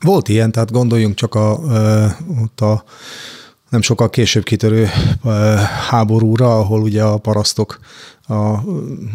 Volt 0.00 0.28
ilyen, 0.28 0.52
tehát 0.52 0.72
gondoljunk 0.72 1.14
csak 1.14 1.34
a, 1.34 1.60
ott 2.42 2.60
a 2.60 2.84
nem 3.70 3.82
sokkal 3.82 4.10
később 4.10 4.42
kitörő 4.42 4.88
háborúra, 5.88 6.58
ahol 6.58 6.80
ugye 6.80 7.02
a 7.02 7.18
parasztok 7.18 7.80
a 8.30 8.58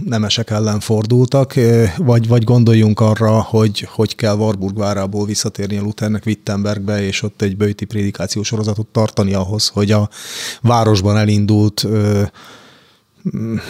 nemesek 0.06 0.50
ellen 0.50 0.80
fordultak, 0.80 1.54
vagy, 1.98 2.28
vagy 2.28 2.44
gondoljunk 2.44 3.00
arra, 3.00 3.42
hogy 3.42 3.88
hogy 3.92 4.16
kell 4.16 4.36
Warburg 4.36 4.78
várából 4.78 5.26
visszatérni 5.26 5.78
a 5.78 5.82
Luthernek 5.82 6.26
Wittenbergbe, 6.26 7.02
és 7.04 7.24
ott 7.24 7.42
egy 7.42 7.58
bőti 7.58 7.86
prédikáció 7.86 8.44
sorozatot 8.44 8.88
tartani 8.88 9.34
ahhoz, 9.34 9.68
hogy 9.68 9.92
a 9.92 10.10
városban 10.62 11.18
elindult 11.18 11.88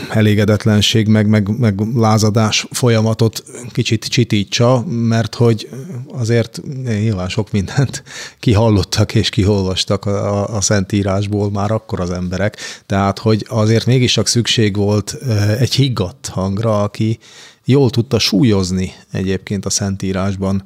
elégedetlenség, 0.09 1.07
meg, 1.07 1.27
meg, 1.27 1.59
meg 1.59 1.79
lázadás 1.95 2.67
folyamatot 2.71 3.43
kicsit 3.71 4.05
csitítsa, 4.05 4.83
mert 4.85 5.35
hogy 5.35 5.69
azért 6.07 6.61
nyilván 6.83 7.29
sok 7.29 7.51
mindent 7.51 8.03
kihallottak 8.39 9.15
és 9.15 9.29
kiholvastak 9.29 10.05
a, 10.05 10.55
a 10.55 10.61
Szentírásból 10.61 11.51
már 11.51 11.71
akkor 11.71 11.99
az 11.99 12.11
emberek, 12.11 12.57
tehát 12.85 13.19
hogy 13.19 13.45
azért 13.49 13.85
mégis 13.85 14.13
csak 14.13 14.27
szükség 14.27 14.75
volt 14.75 15.17
egy 15.59 15.75
higgadt 15.75 16.27
hangra, 16.27 16.83
aki 16.83 17.19
jól 17.65 17.89
tudta 17.89 18.19
súlyozni 18.19 18.93
egyébként 19.11 19.65
a 19.65 19.69
Szentírásban 19.69 20.63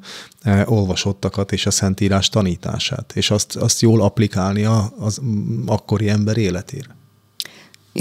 olvasottakat 0.64 1.52
és 1.52 1.66
a 1.66 1.70
Szentírás 1.70 2.28
tanítását, 2.28 3.12
és 3.14 3.30
azt, 3.30 3.56
azt 3.56 3.80
jól 3.80 4.02
applikálni 4.02 4.64
az 4.98 5.20
akkori 5.66 6.08
ember 6.08 6.36
életére 6.36 6.99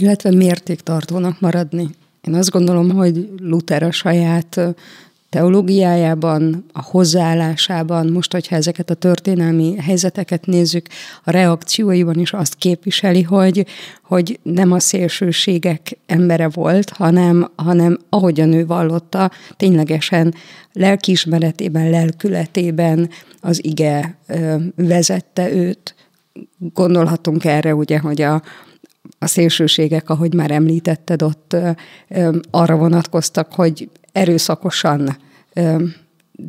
illetve 0.02 0.32
mértéktartónak 0.32 1.40
maradni. 1.40 1.90
Én 2.22 2.34
azt 2.34 2.50
gondolom, 2.50 2.90
hogy 2.90 3.30
Luther 3.38 3.84
a 3.84 3.92
saját 3.92 4.60
teológiájában, 5.30 6.66
a 6.74 6.82
hozzáállásában, 6.82 8.08
most, 8.08 8.32
hogyha 8.32 8.56
ezeket 8.56 8.90
a 8.90 8.94
történelmi 8.94 9.76
helyzeteket 9.78 10.46
nézzük, 10.46 10.88
a 11.24 11.32
reakcióiban 11.32 12.20
is 12.20 12.34
azt 12.34 12.56
képviseli, 12.56 13.22
hogy, 13.22 13.66
hogy 14.04 14.40
nem 14.44 14.72
a 14.72 14.80
szélsőségek 14.80 15.98
embere 16.06 16.50
volt, 16.50 16.90
hanem, 16.90 17.52
hanem 17.56 18.00
ahogyan 18.10 18.54
ő 18.54 18.66
vallotta, 18.66 19.32
ténylegesen 19.58 20.34
lelkiismeretében, 20.74 21.90
lelkületében 21.90 23.10
az 23.42 23.66
ige 23.66 24.18
vezette 24.76 25.52
őt. 25.52 25.96
Gondolhatunk 26.58 27.46
erre 27.46 27.76
ugye, 27.76 28.00
hogy 28.00 28.22
a, 28.22 28.42
a 29.20 29.28
szélsőségek, 29.28 30.10
ahogy 30.10 30.34
már 30.34 30.52
említetted, 30.52 31.22
ott 31.22 31.56
arra 32.52 32.76
vonatkoztak, 32.76 33.54
hogy 33.54 33.90
erőszakosan 34.12 35.18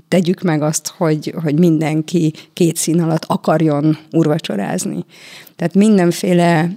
tegyük 0.09 0.43
meg 0.43 0.63
azt, 0.63 0.93
hogy, 0.97 1.35
hogy 1.43 1.59
mindenki 1.59 2.33
két 2.53 2.77
szín 2.77 3.01
alatt 3.01 3.25
akarjon 3.27 3.99
urvacsorázni. 4.13 5.05
Tehát 5.57 5.75
mindenféle 5.75 6.71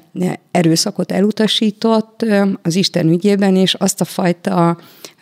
erőszakot 0.52 1.12
elutasított 1.12 2.26
az 2.62 2.76
Isten 2.76 3.10
ügyében, 3.10 3.56
és 3.56 3.74
azt 3.74 4.02
a 4.02 4.06
fajta 4.06 4.78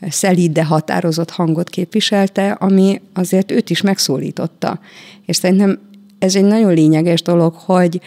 szelíd, 0.09 0.51
de 0.51 0.63
határozott 0.63 1.29
hangot 1.29 1.69
képviselte, 1.69 2.51
ami 2.51 3.01
azért 3.13 3.51
őt 3.51 3.69
is 3.69 3.81
megszólította. 3.81 4.79
És 5.25 5.35
szerintem 5.35 5.79
ez 6.19 6.35
egy 6.35 6.43
nagyon 6.43 6.73
lényeges 6.73 7.21
dolog, 7.21 7.53
hogy, 7.53 8.01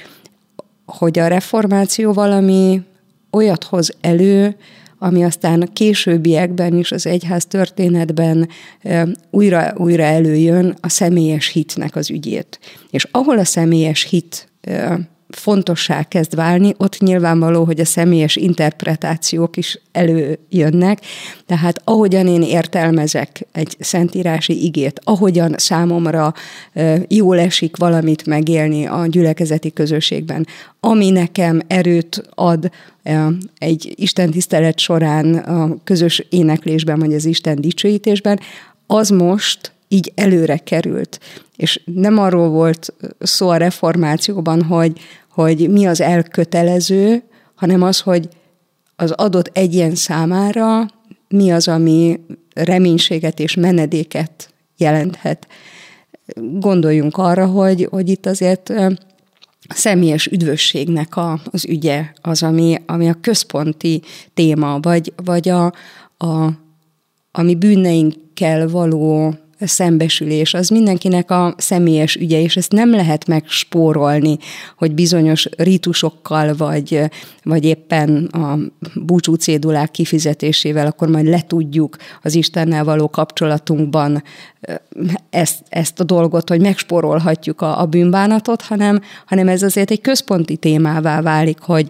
hogy 0.87 1.19
a 1.19 1.27
reformáció 1.27 2.13
valami 2.13 2.83
olyat 3.31 3.65
hoz 3.65 3.91
elő, 4.01 4.57
ami 4.99 5.25
aztán 5.25 5.63
a 5.63 5.73
későbbiekben 5.73 6.79
is 6.79 6.93
az 6.93 7.07
egyház 7.07 7.47
történetben 7.47 8.49
újra, 9.31 9.75
újra 9.77 10.03
előjön 10.03 10.77
a 10.81 10.89
személyes 10.89 11.49
hitnek 11.49 11.97
az 11.97 12.11
ügyét. 12.11 12.59
És 12.91 13.09
ahol 13.11 13.39
a 13.39 13.45
személyes 13.45 14.03
hit 14.03 14.49
fontossá 15.35 16.03
kezd 16.03 16.35
válni, 16.35 16.75
ott 16.77 16.99
nyilvánvaló, 16.99 17.65
hogy 17.65 17.81
a 17.81 17.85
személyes 17.85 18.37
interpretációk 18.37 19.57
is 19.57 19.81
előjönnek, 19.93 21.01
tehát 21.47 21.81
ahogyan 21.85 22.27
én 22.27 22.43
értelmezek 22.43 23.47
egy 23.53 23.77
szentírási 23.79 24.65
igét, 24.65 25.01
ahogyan 25.05 25.55
számomra 25.57 26.35
jól 27.09 27.39
esik 27.39 27.77
valamit 27.77 28.27
megélni 28.27 28.87
a 28.87 29.07
gyülekezeti 29.07 29.73
közösségben, 29.73 30.47
ami 30.81 31.11
nekem 31.11 31.61
erőt 31.67 32.29
ad 32.35 32.71
egy 33.59 33.93
Isten 33.97 34.31
tisztelet 34.31 34.79
során 34.79 35.35
a 35.35 35.77
közös 35.85 36.27
éneklésben, 36.31 36.99
vagy 36.99 37.15
az 37.15 37.25
Isten 37.25 37.61
dicsőítésben, 37.61 38.41
az 38.87 39.09
most 39.09 39.73
így 39.89 40.13
előre 40.15 40.57
került. 40.57 41.21
És 41.57 41.81
nem 41.85 42.19
arról 42.19 42.49
volt 42.49 42.95
szó 43.19 43.49
a 43.49 43.57
reformációban, 43.57 44.63
hogy, 44.63 45.01
hogy 45.35 45.71
mi 45.71 45.87
az 45.87 46.01
elkötelező, 46.01 47.23
hanem 47.55 47.83
az, 47.83 48.01
hogy 48.01 48.29
az 48.97 49.11
adott 49.11 49.51
egyén 49.53 49.95
számára 49.95 50.87
mi 51.29 51.53
az, 51.53 51.69
ami 51.69 52.21
reménységet 52.55 53.41
és 53.41 53.55
menedéket 53.55 54.55
jelenthet. 54.77 55.47
Gondoljunk 56.37 57.17
arra, 57.17 57.47
hogy, 57.47 57.87
hogy 57.91 58.09
itt 58.09 58.27
azért 58.27 58.69
a 59.69 59.75
személyes 59.75 60.27
üdvösségnek 60.27 61.17
a, 61.17 61.41
az 61.51 61.65
ügye 61.65 62.05
az, 62.21 62.43
ami, 62.43 62.77
ami 62.87 63.09
a 63.09 63.17
központi 63.21 64.03
téma, 64.35 64.79
vagy, 64.81 65.13
vagy 65.25 65.49
a, 65.49 65.65
a, 66.19 66.51
ami 67.33 67.55
bűneinkkel 67.55 68.69
való 68.69 69.35
szembesülés, 69.67 70.55
az 70.55 70.69
mindenkinek 70.69 71.31
a 71.31 71.55
személyes 71.57 72.17
ügye, 72.17 72.41
és 72.41 72.57
ezt 72.57 72.73
nem 72.73 72.91
lehet 72.91 73.27
megspórolni, 73.27 74.39
hogy 74.77 74.95
bizonyos 74.95 75.49
rítusokkal, 75.57 76.55
vagy, 76.55 77.01
vagy 77.43 77.65
éppen 77.65 78.25
a 78.25 78.59
búcsú 78.95 79.35
cédulák 79.35 79.91
kifizetésével 79.91 80.87
akkor 80.87 81.09
majd 81.09 81.27
letudjuk 81.27 81.97
az 82.23 82.35
Istennel 82.35 82.85
való 82.85 83.09
kapcsolatunkban 83.09 84.23
ezt, 85.31 85.63
ezt 85.69 86.01
a 86.01 86.05
dolgot, 86.05 86.49
hogy 86.49 86.61
megspórolhatjuk 86.61 87.61
a, 87.61 87.81
a 87.81 87.87
bűnbánatot, 87.87 88.63
hanem, 88.63 89.01
hanem 89.27 89.49
ez 89.49 89.63
azért 89.63 89.91
egy 89.91 90.01
központi 90.01 90.57
témává 90.57 91.21
válik, 91.21 91.59
hogy 91.61 91.89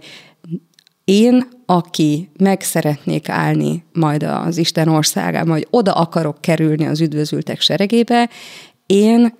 én, 1.04 1.48
aki 1.66 2.30
meg 2.38 2.60
szeretnék 2.60 3.28
állni 3.28 3.84
majd 3.92 4.22
az 4.22 4.56
Isten 4.56 4.88
országában, 4.88 5.48
vagy 5.48 5.66
oda 5.70 5.92
akarok 5.92 6.40
kerülni 6.40 6.86
az 6.86 7.00
üdvözültek 7.00 7.60
seregébe, 7.60 8.30
én 8.86 9.34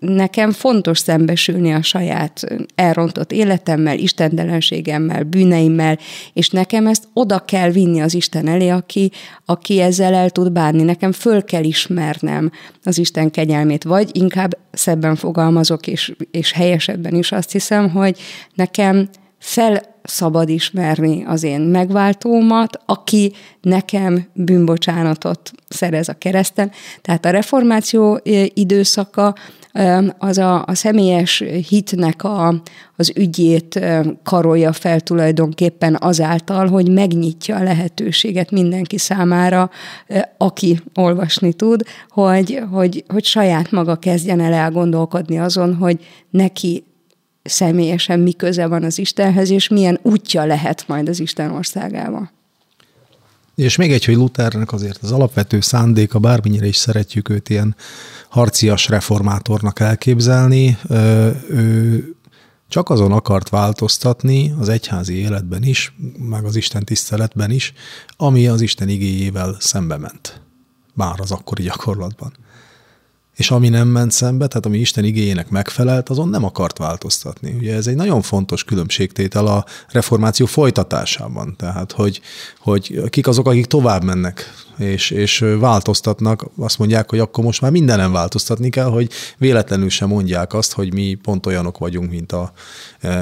nekem 0.00 0.52
fontos 0.52 0.98
szembesülni 0.98 1.72
a 1.72 1.82
saját 1.82 2.46
elrontott 2.74 3.32
életemmel, 3.32 3.98
istentelenségemmel, 3.98 5.22
bűneimmel, 5.22 5.98
és 6.32 6.48
nekem 6.48 6.86
ezt 6.86 7.08
oda 7.12 7.38
kell 7.38 7.70
vinni 7.70 8.00
az 8.00 8.14
Isten 8.14 8.48
elé, 8.48 8.68
aki, 8.68 9.10
aki 9.44 9.80
ezzel 9.80 10.14
el 10.14 10.30
tud 10.30 10.52
bánni. 10.52 10.82
Nekem 10.82 11.12
föl 11.12 11.44
kell 11.44 11.64
ismernem 11.64 12.50
az 12.82 12.98
Isten 12.98 13.30
kegyelmét, 13.30 13.84
vagy 13.84 14.10
inkább 14.12 14.58
szebben 14.72 15.16
fogalmazok, 15.16 15.86
és, 15.86 16.12
és 16.30 16.52
helyesebben 16.52 17.14
is 17.14 17.32
azt 17.32 17.52
hiszem, 17.52 17.90
hogy 17.90 18.18
nekem 18.54 19.08
fel 19.44 19.82
szabad 20.02 20.48
ismerni 20.48 21.24
az 21.24 21.42
én 21.42 21.60
megváltómat, 21.60 22.80
aki 22.86 23.32
nekem 23.60 24.26
bűnbocsánatot 24.32 25.50
szerez 25.68 26.08
a 26.08 26.12
kereszten. 26.12 26.70
Tehát 27.02 27.24
a 27.24 27.30
reformáció 27.30 28.20
időszaka 28.54 29.34
az 30.18 30.38
a, 30.38 30.64
a 30.66 30.74
személyes 30.74 31.44
hitnek 31.68 32.24
a, 32.24 32.62
az 32.96 33.12
ügyét 33.16 33.80
karolja 34.22 34.72
fel 34.72 35.00
tulajdonképpen 35.00 35.96
azáltal, 36.00 36.68
hogy 36.68 36.88
megnyitja 36.90 37.56
a 37.56 37.62
lehetőséget 37.62 38.50
mindenki 38.50 38.98
számára, 38.98 39.70
aki 40.38 40.80
olvasni 40.94 41.52
tud, 41.52 41.82
hogy, 42.08 42.62
hogy, 42.70 43.04
hogy 43.08 43.24
saját 43.24 43.70
maga 43.70 43.96
kezdjen 43.96 44.40
el 44.40 44.52
elgondolkodni 44.52 45.38
azon, 45.38 45.74
hogy 45.74 46.06
neki 46.30 46.84
személyesen 47.44 48.20
mi 48.20 48.32
köze 48.32 48.66
van 48.66 48.84
az 48.84 48.98
Istenhez, 48.98 49.50
és 49.50 49.68
milyen 49.68 49.98
útja 50.02 50.44
lehet 50.44 50.84
majd 50.86 51.08
az 51.08 51.20
Isten 51.20 51.50
országába. 51.50 52.30
És 53.54 53.76
még 53.76 53.92
egy, 53.92 54.04
hogy 54.04 54.14
Luthernek 54.14 54.72
azért 54.72 55.02
az 55.02 55.12
alapvető 55.12 55.60
szándéka, 55.60 56.18
bármennyire 56.18 56.66
is 56.66 56.76
szeretjük 56.76 57.28
őt 57.28 57.48
ilyen 57.48 57.76
harcias 58.28 58.88
reformátornak 58.88 59.80
elképzelni, 59.80 60.78
ő 61.48 62.14
csak 62.68 62.90
azon 62.90 63.12
akart 63.12 63.48
változtatni 63.48 64.54
az 64.58 64.68
egyházi 64.68 65.14
életben 65.14 65.62
is, 65.62 65.94
meg 66.18 66.44
az 66.44 66.56
Isten 66.56 66.84
tiszteletben 66.84 67.50
is, 67.50 67.72
ami 68.16 68.48
az 68.48 68.60
Isten 68.60 68.88
igéjével 68.88 69.56
szembe 69.58 69.96
ment. 69.96 70.40
Bár 70.94 71.20
az 71.20 71.30
akkori 71.30 71.62
gyakorlatban 71.62 72.32
és 73.34 73.50
ami 73.50 73.68
nem 73.68 73.88
ment 73.88 74.10
szembe, 74.10 74.46
tehát 74.46 74.66
ami 74.66 74.78
Isten 74.78 75.04
igényének 75.04 75.48
megfelelt, 75.48 76.08
azon 76.08 76.28
nem 76.28 76.44
akart 76.44 76.78
változtatni. 76.78 77.54
Ugye 77.58 77.74
ez 77.74 77.86
egy 77.86 77.94
nagyon 77.94 78.22
fontos 78.22 78.64
különbségtétel 78.64 79.46
a 79.46 79.64
reformáció 79.88 80.46
folytatásában, 80.46 81.56
tehát 81.56 81.92
hogy, 81.92 82.20
hogy 82.58 83.02
kik 83.10 83.26
azok, 83.26 83.46
akik 83.48 83.66
tovább 83.66 84.04
mennek 84.04 84.52
és, 84.78 85.10
és 85.10 85.44
változtatnak, 85.58 86.46
azt 86.58 86.78
mondják, 86.78 87.10
hogy 87.10 87.18
akkor 87.18 87.44
most 87.44 87.60
már 87.60 87.70
mindenem 87.70 88.12
változtatni 88.12 88.68
kell, 88.68 88.88
hogy 88.88 89.10
véletlenül 89.38 89.88
sem 89.88 90.08
mondják 90.08 90.52
azt, 90.52 90.72
hogy 90.72 90.92
mi 90.92 91.14
pont 91.22 91.46
olyanok 91.46 91.78
vagyunk, 91.78 92.10
mint 92.10 92.32
a, 92.32 92.52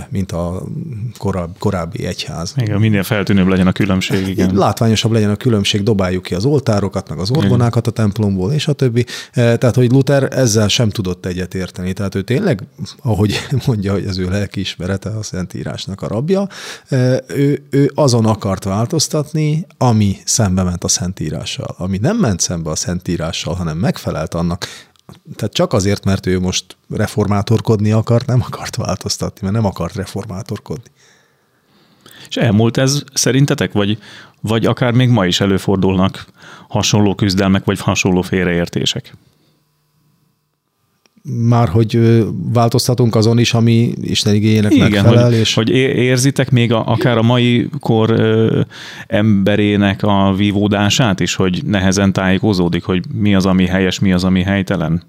mint 0.08 0.32
a 0.32 0.62
korábbi, 1.18 1.52
korábbi 1.58 2.06
egyház. 2.06 2.54
Igen, 2.56 2.80
minél 2.80 3.02
feltűnőbb 3.02 3.46
legyen 3.46 3.66
a 3.66 3.72
különbség. 3.72 4.28
Igen. 4.28 4.54
Látványosabb 4.54 5.12
legyen 5.12 5.30
a 5.30 5.36
különbség, 5.36 5.82
dobáljuk 5.82 6.22
ki 6.22 6.34
az 6.34 6.44
oltárokat, 6.44 7.08
meg 7.08 7.18
az 7.18 7.30
orgonákat 7.30 7.86
a 7.86 7.90
templomból, 7.90 8.52
és 8.52 8.68
a 8.68 8.72
többi. 8.72 9.06
Tehát, 9.32 9.74
hogy 9.74 9.90
Luther 9.90 10.28
ezzel 10.30 10.68
sem 10.68 10.88
tudott 10.88 11.26
egyet 11.26 11.54
érteni. 11.54 11.92
Tehát 11.92 12.14
ő 12.14 12.22
tényleg, 12.22 12.62
ahogy 13.02 13.46
mondja, 13.66 13.92
hogy 13.92 14.06
az 14.06 14.18
ő 14.18 14.28
lelkiismerete 14.28 15.10
a 15.10 15.22
Szentírásnak 15.22 16.02
a 16.02 16.08
rabja, 16.08 16.48
ő, 17.26 17.66
ő 17.70 17.92
azon 17.94 18.26
akart 18.26 18.64
változtatni, 18.64 19.66
ami 19.78 20.16
szembe 20.24 20.62
ment 20.62 20.84
a 20.84 20.88
Szentírással. 20.88 21.74
Ami 21.78 21.98
nem 21.98 22.16
ment 22.16 22.40
szembe 22.40 22.70
a 22.70 22.76
Szentírással, 22.76 23.54
hanem 23.54 23.78
megfelelt 23.78 24.34
annak, 24.34 24.66
tehát 25.36 25.54
csak 25.54 25.72
azért, 25.72 26.04
mert 26.04 26.26
ő 26.26 26.40
most 26.40 26.76
reformátorkodni 26.90 27.92
akart, 27.92 28.26
nem 28.26 28.42
akart 28.42 28.76
változtatni, 28.76 29.38
mert 29.42 29.54
nem 29.54 29.64
akart 29.64 29.94
reformátorkodni. 29.94 30.90
És 32.28 32.36
elmúlt 32.36 32.76
ez 32.76 33.02
szerintetek, 33.14 33.72
vagy, 33.72 33.98
vagy 34.40 34.66
akár 34.66 34.92
még 34.92 35.08
ma 35.08 35.26
is 35.26 35.40
előfordulnak 35.40 36.26
hasonló 36.68 37.14
küzdelmek, 37.14 37.64
vagy 37.64 37.80
hasonló 37.80 38.22
félreértések? 38.22 39.14
Már 41.24 41.68
hogy 41.68 41.98
változtatunk 42.52 43.14
azon 43.14 43.38
is, 43.38 43.54
ami 43.54 43.92
Isten 44.00 44.34
igényének 44.34 44.72
Igen, 44.72 44.90
megfelel. 44.90 45.24
Hogy, 45.24 45.34
és... 45.34 45.54
hogy 45.54 45.68
érzitek 45.68 46.50
még 46.50 46.72
a, 46.72 46.86
akár 46.86 47.18
a 47.18 47.22
mai 47.22 47.68
kor 47.80 48.10
ö, 48.10 48.60
emberének 49.06 50.02
a 50.02 50.34
vívódását 50.36 51.20
is, 51.20 51.34
hogy 51.34 51.62
nehezen 51.66 52.12
tájékozódik, 52.12 52.84
hogy 52.84 53.04
mi 53.14 53.34
az, 53.34 53.46
ami 53.46 53.66
helyes, 53.66 53.98
mi 53.98 54.12
az, 54.12 54.24
ami 54.24 54.42
helytelen? 54.42 55.02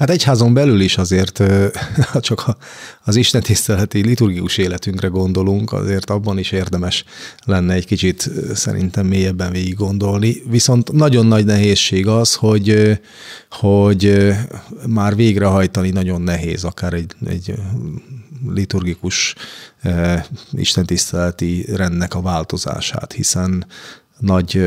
Hát 0.00 0.10
egyházon 0.10 0.54
belül 0.54 0.80
is 0.80 0.98
azért, 0.98 1.42
ha 2.12 2.20
csak 2.20 2.56
az 3.04 3.16
Isten 3.16 3.42
tiszteleti 3.42 4.04
liturgikus 4.04 4.56
életünkre 4.56 5.08
gondolunk, 5.08 5.72
azért 5.72 6.10
abban 6.10 6.38
is 6.38 6.52
érdemes 6.52 7.04
lenne 7.44 7.74
egy 7.74 7.86
kicsit 7.86 8.30
szerintem 8.54 9.06
mélyebben 9.06 9.52
végig 9.52 9.74
gondolni. 9.74 10.42
Viszont 10.48 10.92
nagyon 10.92 11.26
nagy 11.26 11.44
nehézség 11.44 12.06
az, 12.06 12.34
hogy, 12.34 12.98
hogy 13.50 14.32
már 14.86 15.16
végrehajtani 15.16 15.90
nagyon 15.90 16.22
nehéz, 16.22 16.64
akár 16.64 16.92
egy, 16.92 17.14
egy 17.26 17.54
liturgikus 18.48 19.34
istentiszteleti 20.52 21.66
rendnek 21.76 22.14
a 22.14 22.22
változását, 22.22 23.12
hiszen 23.12 23.66
nagy 24.20 24.62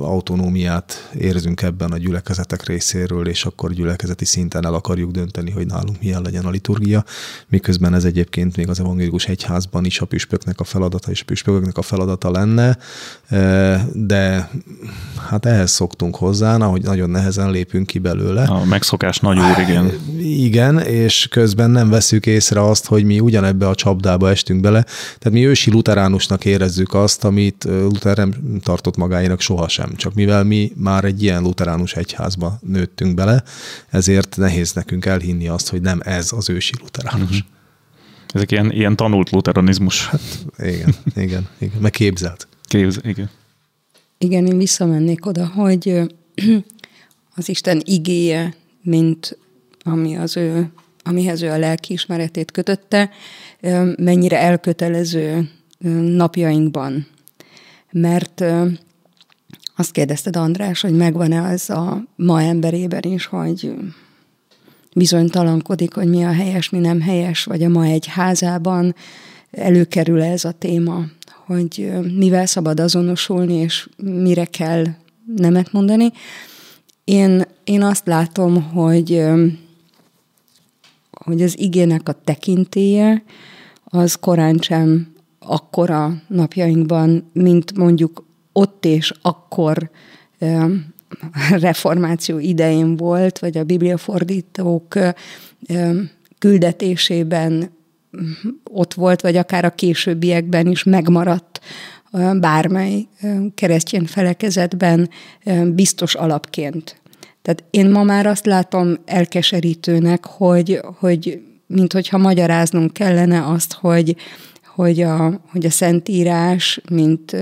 autonómiát 0.00 1.10
érzünk 1.18 1.62
ebben 1.62 1.92
a 1.92 1.96
gyülekezetek 1.96 2.66
részéről, 2.66 3.28
és 3.28 3.44
akkor 3.44 3.72
gyülekezeti 3.72 4.24
szinten 4.24 4.66
el 4.66 4.74
akarjuk 4.74 5.10
dönteni, 5.10 5.50
hogy 5.50 5.66
nálunk 5.66 6.00
milyen 6.00 6.22
legyen 6.22 6.44
a 6.44 6.50
liturgia, 6.50 7.04
miközben 7.48 7.94
ez 7.94 8.04
egyébként 8.04 8.56
még 8.56 8.68
az 8.68 8.80
evangélikus 8.80 9.26
egyházban 9.26 9.84
is 9.84 10.00
a 10.00 10.04
püspöknek 10.04 10.60
a 10.60 10.64
feladata 10.64 11.10
és 11.10 11.20
a 11.20 11.24
püspöknek 11.24 11.78
a 11.78 11.82
feladata 11.82 12.30
lenne, 12.30 12.78
de 13.92 14.50
hát 15.28 15.46
ehhez 15.46 15.70
szoktunk 15.70 16.16
hozzá, 16.16 16.56
ahogy 16.56 16.82
nagyon 16.82 17.10
nehezen 17.10 17.50
lépünk 17.50 17.86
ki 17.86 17.98
belőle. 17.98 18.42
A 18.42 18.64
megszokás 18.64 19.18
nagy 19.18 19.38
úr, 19.38 19.58
igen. 19.68 19.92
Igen, 20.18 20.78
és 20.78 21.28
közben 21.30 21.70
nem 21.70 21.88
veszük 21.88 22.26
észre 22.26 22.68
azt, 22.68 22.86
hogy 22.86 23.04
mi 23.04 23.20
ugyanebbe 23.20 23.68
a 23.68 23.74
csapdába 23.74 24.30
estünk 24.30 24.60
bele. 24.60 24.82
Tehát 25.18 25.38
mi 25.38 25.46
ősi 25.46 25.70
luteránusnak 25.70 26.44
érezzük 26.44 26.94
azt, 26.94 27.24
amit 27.24 27.64
Luther 27.64 28.16
nem 28.16 28.32
tartott 28.70 28.96
magáénak 28.96 29.40
sohasem. 29.40 29.94
Csak 29.96 30.14
mivel 30.14 30.44
mi 30.44 30.72
már 30.76 31.04
egy 31.04 31.22
ilyen 31.22 31.42
luteránus 31.42 31.94
egyházba 31.94 32.58
nőttünk 32.62 33.14
bele, 33.14 33.42
ezért 33.88 34.36
nehéz 34.36 34.72
nekünk 34.72 35.06
elhinni 35.06 35.48
azt, 35.48 35.68
hogy 35.68 35.80
nem 35.80 36.00
ez 36.04 36.32
az 36.32 36.48
ősi 36.48 36.72
luteránus. 36.80 37.30
Uh-huh. 37.30 37.46
Ezek 38.28 38.50
ilyen, 38.50 38.72
ilyen 38.72 38.96
tanult 38.96 39.30
luteranizmus. 39.30 40.06
Hát 40.06 40.20
igen, 40.58 40.94
igen, 41.16 41.48
igen, 41.58 41.80
meg 41.80 41.90
képzelt. 41.90 42.48
Képz, 42.62 42.98
igen. 43.02 43.30
Igen, 44.18 44.46
én 44.46 44.58
visszamennék 44.58 45.26
oda, 45.26 45.46
hogy 45.46 46.00
az 47.36 47.48
Isten 47.48 47.82
igéje, 47.84 48.54
mint 48.82 49.38
ami 49.82 50.16
az 50.16 50.36
ő, 50.36 50.72
amihez 51.02 51.42
ő 51.42 51.50
a 51.50 51.58
lelkiismeretét 51.58 52.50
kötötte, 52.50 53.10
mennyire 53.96 54.38
elkötelező 54.38 55.50
napjainkban 56.16 57.06
mert 57.90 58.44
azt 59.76 59.90
kérdezted, 59.90 60.36
András, 60.36 60.80
hogy 60.80 60.96
megvan-e 60.96 61.42
az 61.42 61.70
a 61.70 62.04
ma 62.16 62.42
emberében 62.42 63.02
is, 63.02 63.26
hogy 63.26 63.74
bizonytalankodik, 64.94 65.94
hogy 65.94 66.08
mi 66.08 66.24
a 66.24 66.32
helyes, 66.32 66.70
mi 66.70 66.78
nem 66.78 67.00
helyes, 67.00 67.44
vagy 67.44 67.62
a 67.62 67.68
ma 67.68 67.84
egy 67.84 68.06
házában 68.06 68.94
előkerül 69.50 70.22
ez 70.22 70.44
a 70.44 70.52
téma, 70.52 71.04
hogy 71.46 71.90
mivel 72.16 72.46
szabad 72.46 72.80
azonosulni, 72.80 73.54
és 73.54 73.88
mire 73.96 74.44
kell 74.44 74.84
nemet 75.36 75.72
mondani. 75.72 76.12
Én, 77.04 77.42
én 77.64 77.82
azt 77.82 78.06
látom, 78.06 78.62
hogy, 78.62 79.24
hogy 81.10 81.42
az 81.42 81.58
igének 81.58 82.08
a 82.08 82.20
tekintéje 82.24 83.22
az 83.84 84.14
korán 84.14 84.58
sem 84.60 85.12
akkora 85.40 86.22
napjainkban, 86.28 87.30
mint 87.32 87.76
mondjuk 87.76 88.24
ott 88.52 88.84
és 88.84 89.12
akkor 89.22 89.90
reformáció 91.50 92.38
idején 92.38 92.96
volt, 92.96 93.38
vagy 93.38 93.58
a 93.58 93.64
bibliafordítók 93.64 94.98
küldetésében 96.38 97.70
ott 98.64 98.94
volt, 98.94 99.20
vagy 99.20 99.36
akár 99.36 99.64
a 99.64 99.74
későbbiekben 99.74 100.66
is 100.66 100.84
megmaradt 100.84 101.60
bármely 102.40 103.06
keresztény 103.54 104.06
felekezetben 104.06 105.08
biztos 105.74 106.14
alapként. 106.14 107.00
Tehát 107.42 107.64
én 107.70 107.90
ma 107.90 108.02
már 108.02 108.26
azt 108.26 108.46
látom 108.46 108.96
elkeserítőnek, 109.04 110.26
hogy, 110.26 110.80
hogy 110.98 111.42
mint 111.66 111.92
hogyha 111.92 112.18
magyaráznunk 112.18 112.92
kellene 112.92 113.46
azt, 113.46 113.72
hogy 113.72 114.16
hogy 114.74 115.00
a, 115.00 115.40
hogy 115.50 115.66
a 115.66 115.70
Szentírás, 115.70 116.80
mint 116.90 117.36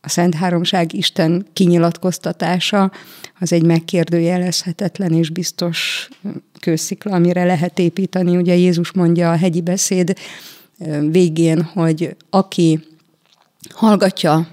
a 0.00 0.08
Szent 0.08 0.34
Háromság 0.34 0.92
Isten 0.92 1.46
kinyilatkoztatása, 1.52 2.92
az 3.40 3.52
egy 3.52 3.64
megkérdőjelezhetetlen 3.64 5.12
és 5.12 5.30
biztos 5.30 6.08
kőszikla, 6.60 7.14
amire 7.14 7.44
lehet 7.44 7.78
építeni. 7.78 8.36
Ugye 8.36 8.54
Jézus 8.54 8.92
mondja 8.92 9.30
a 9.30 9.36
hegyi 9.36 9.60
beszéd 9.60 10.16
végén, 11.10 11.62
hogy 11.62 12.16
aki 12.30 12.80
hallgatja 13.70 14.46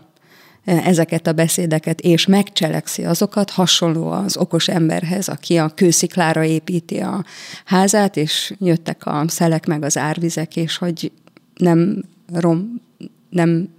ezeket 0.66 1.28
a 1.28 1.34
beszédeket, 1.34 2.02
és 2.02 2.26
megcselekszi 2.26 3.06
azokat, 3.06 3.50
hasonló 3.50 4.12
az 4.12 4.38
okos 4.38 4.68
emberhez, 4.68 5.28
aki 5.28 5.58
a 5.58 5.70
kősziklára 5.70 6.44
építi 6.44 7.00
a 7.00 7.26
házát, 7.66 8.18
és 8.18 8.54
jöttek 8.60 9.06
a 9.06 9.24
szelek 9.28 9.66
meg 9.66 9.84
az 9.84 9.98
árvizek, 9.98 10.56
és 10.56 10.78
hogy 10.78 11.12
nem 11.60 12.04
rom, 12.34 12.82
nem 13.30 13.70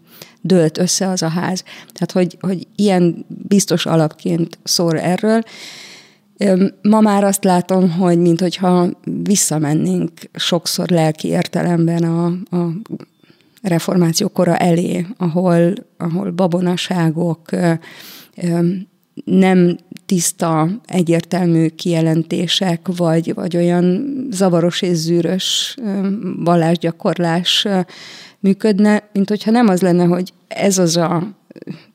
dőlt 0.40 0.78
össze 0.78 1.08
az 1.08 1.22
a 1.22 1.28
ház. 1.28 1.64
Tehát, 1.92 2.12
hogy, 2.12 2.36
hogy 2.40 2.66
ilyen 2.76 3.24
biztos 3.28 3.86
alapként 3.86 4.58
szól 4.62 4.98
erről. 4.98 5.42
Ma 6.82 7.00
már 7.00 7.24
azt 7.24 7.44
látom, 7.44 7.90
hogy 7.90 8.18
minthogyha 8.18 8.88
visszamennénk 9.22 10.12
sokszor 10.34 10.88
lelki 10.88 11.28
értelemben 11.28 12.02
a, 12.02 12.26
a 12.56 12.72
reformáció 13.62 14.28
kora 14.28 14.56
elé, 14.56 15.06
ahol, 15.16 15.72
ahol 15.96 16.30
babonaságok, 16.30 17.50
nem 19.24 19.76
tiszta, 20.06 20.68
egyértelmű 20.86 21.68
kijelentések, 21.68 22.88
vagy, 22.96 23.34
vagy 23.34 23.56
olyan 23.56 24.12
zavaros 24.30 24.82
és 24.82 24.96
zűrös 24.96 25.76
vallásgyakorlás 26.36 27.66
működne, 28.40 29.08
mint 29.12 29.28
hogyha 29.28 29.50
nem 29.50 29.68
az 29.68 29.80
lenne, 29.80 30.04
hogy 30.04 30.32
ez 30.48 30.78
az 30.78 30.96
a 30.96 31.36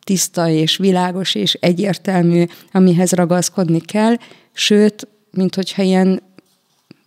tiszta 0.03 0.49
és 0.49 0.77
világos 0.77 1.35
és 1.35 1.53
egyértelmű, 1.53 2.45
amihez 2.71 3.11
ragaszkodni 3.11 3.79
kell, 3.79 4.15
sőt, 4.53 5.07
mint 5.31 5.55
hogyha 5.55 5.81
ilyen 5.81 6.21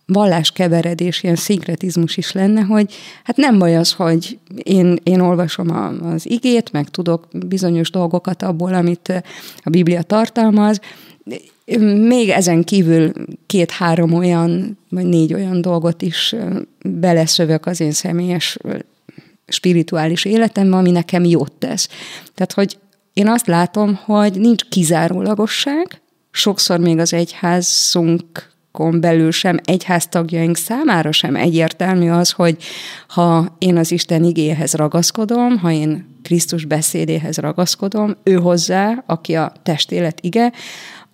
valláskeveredés, 0.09 1.23
ilyen 1.23 1.35
szinkretizmus 1.35 2.17
is 2.17 2.31
lenne, 2.31 2.61
hogy 2.61 2.93
hát 3.23 3.37
nem 3.37 3.59
baj 3.59 3.77
az, 3.77 3.91
hogy 3.91 4.39
én, 4.55 4.99
én 5.03 5.19
olvasom 5.19 5.69
a, 5.71 5.87
az 5.87 6.29
igét, 6.29 6.71
meg 6.71 6.89
tudok 6.89 7.27
bizonyos 7.47 7.91
dolgokat 7.91 8.43
abból, 8.43 8.73
amit 8.73 9.23
a 9.63 9.69
Biblia 9.69 10.01
tartalmaz, 10.01 10.79
még 12.07 12.29
ezen 12.29 12.63
kívül 12.63 13.11
két-három 13.45 14.13
olyan, 14.13 14.77
vagy 14.89 15.05
négy 15.05 15.33
olyan 15.33 15.61
dolgot 15.61 16.01
is 16.01 16.35
beleszövök 16.83 17.65
az 17.65 17.79
én 17.79 17.91
személyes 17.91 18.57
spirituális 19.47 20.25
életembe, 20.25 20.77
ami 20.77 20.91
nekem 20.91 21.23
jót 21.23 21.51
tesz. 21.51 21.89
Tehát, 22.33 22.53
hogy 22.53 22.77
én 23.13 23.27
azt 23.27 23.47
látom, 23.47 23.99
hogy 24.05 24.39
nincs 24.39 24.63
kizárólagosság, 24.63 26.01
sokszor 26.31 26.79
még 26.79 26.97
az 26.99 27.13
egyházunkon 27.13 28.57
belül 28.71 29.31
sem, 29.31 29.59
egyháztagjaink 29.63 30.57
számára 30.57 31.11
sem 31.11 31.35
egyértelmű 31.35 32.09
az, 32.09 32.31
hogy 32.31 32.57
ha 33.07 33.55
én 33.57 33.77
az 33.77 33.91
Isten 33.91 34.23
igéhez 34.23 34.73
ragaszkodom, 34.73 35.57
ha 35.57 35.71
én 35.71 36.17
Krisztus 36.23 36.65
beszédéhez 36.65 37.37
ragaszkodom, 37.37 38.15
ő 38.23 38.33
hozzá, 38.33 39.03
aki 39.05 39.35
a 39.35 39.51
testélet 39.63 40.19
ige, 40.21 40.51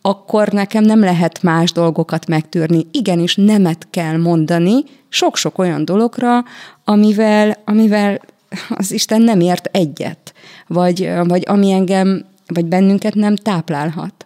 akkor 0.01 0.47
nekem 0.47 0.83
nem 0.83 0.99
lehet 0.99 1.43
más 1.43 1.71
dolgokat 1.71 2.27
megtűrni. 2.27 2.87
Igenis 2.91 3.35
nemet 3.35 3.87
kell 3.89 4.17
mondani 4.17 4.83
sok-sok 5.09 5.57
olyan 5.57 5.85
dologra, 5.85 6.43
amivel, 6.83 7.57
amivel 7.65 8.21
az 8.69 8.91
Isten 8.91 9.21
nem 9.21 9.39
ért 9.39 9.69
egyet, 9.71 10.33
vagy, 10.67 11.09
vagy 11.23 11.43
ami 11.47 11.71
engem, 11.71 12.25
vagy 12.47 12.65
bennünket 12.65 13.13
nem 13.13 13.35
táplálhat. 13.35 14.24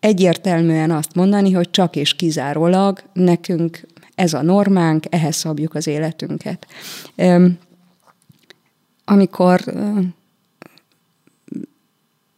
Egyértelműen 0.00 0.90
azt 0.90 1.14
mondani, 1.14 1.52
hogy 1.52 1.70
csak 1.70 1.96
és 1.96 2.14
kizárólag 2.14 3.02
nekünk 3.12 3.86
ez 4.14 4.32
a 4.32 4.42
normánk, 4.42 5.04
ehhez 5.08 5.36
szabjuk 5.36 5.74
az 5.74 5.86
életünket. 5.86 6.66
Amikor 9.04 9.60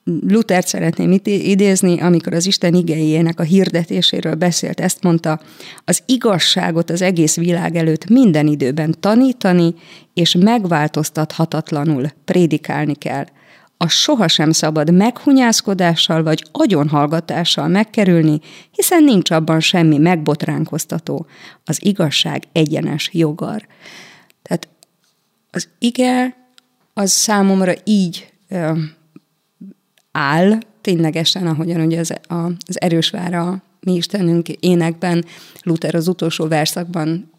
Luther 0.05 0.65
szeretném 0.65 1.21
idézni, 1.25 2.01
amikor 2.01 2.35
az 2.35 2.47
Isten 2.47 2.75
igényének 2.75 3.41
a 3.41 3.43
hirdetéséről 3.43 4.35
beszélt, 4.35 4.81
ezt 4.81 5.03
mondta, 5.03 5.41
az 5.85 6.03
igazságot 6.07 6.91
az 6.91 7.03
egész 7.03 7.37
világ 7.37 7.77
előtt 7.77 8.09
minden 8.09 8.47
időben 8.47 8.95
tanítani, 9.01 9.75
és 10.15 10.35
megváltoztathatatlanul 10.35 12.11
prédikálni 12.25 12.95
kell. 12.95 13.27
A 13.83 13.89
sohasem 13.89 14.51
szabad 14.51 14.93
meghunyászkodással 14.93 16.23
vagy 16.23 16.45
agyonhallgatással 16.53 17.69
megkerülni, 17.69 18.41
hiszen 18.71 19.05
nincs 19.05 19.31
abban 19.31 19.61
semmi 19.61 19.99
megbotránkoztató. 19.99 21.27
Az 21.65 21.85
igazság 21.85 22.43
egyenes 22.53 23.11
jogar. 23.13 23.67
Tehát 24.43 24.69
az 25.51 25.69
ige 25.79 26.37
az 26.95 27.11
számomra 27.11 27.73
így 27.85 28.33
áll, 30.13 30.59
ténylegesen, 30.81 31.47
ahogyan 31.47 31.81
ugye 31.81 31.99
az, 31.99 32.15
a, 32.29 32.35
az 32.45 32.81
erős 32.81 33.11
vára 33.11 33.63
mi 33.81 33.93
Istenünk 33.93 34.49
énekben 34.49 35.25
Luther 35.63 35.95
az 35.95 36.09
utolsó 36.09 36.47
verszakban 36.47 37.33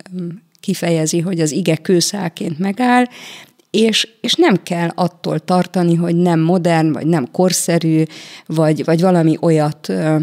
kifejezi, 0.59 1.19
hogy 1.19 1.39
az 1.39 1.51
ige 1.51 1.75
kőszálként 1.75 2.59
megáll, 2.59 3.05
és, 3.73 4.07
és 4.21 4.33
nem 4.33 4.63
kell 4.63 4.89
attól 4.95 5.39
tartani, 5.39 5.95
hogy 5.95 6.15
nem 6.15 6.39
modern, 6.39 6.91
vagy 6.91 7.05
nem 7.05 7.31
korszerű, 7.31 8.03
vagy, 8.45 8.85
vagy 8.85 9.01
valami 9.01 9.37
olyat 9.41 9.89
ö, 9.89 10.17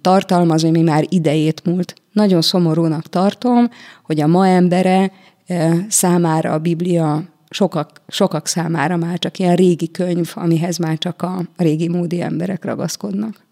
tartalmaz, 0.00 0.64
ami 0.64 0.82
már 0.82 1.04
idejét 1.08 1.64
múlt. 1.64 1.94
Nagyon 2.12 2.42
szomorúnak 2.42 3.08
tartom, 3.08 3.70
hogy 4.02 4.20
a 4.20 4.26
ma 4.26 4.46
embere 4.46 5.12
ö, 5.46 5.70
számára 5.88 6.52
a 6.52 6.58
Biblia 6.58 7.22
sokak, 7.50 8.00
sokak 8.08 8.46
számára 8.46 8.96
már 8.96 9.18
csak 9.18 9.38
ilyen 9.38 9.56
régi 9.56 9.90
könyv, 9.90 10.30
amihez 10.34 10.76
már 10.76 10.98
csak 10.98 11.22
a 11.22 11.42
régi 11.56 11.88
módi 11.88 12.20
emberek 12.20 12.64
ragaszkodnak. 12.64 13.44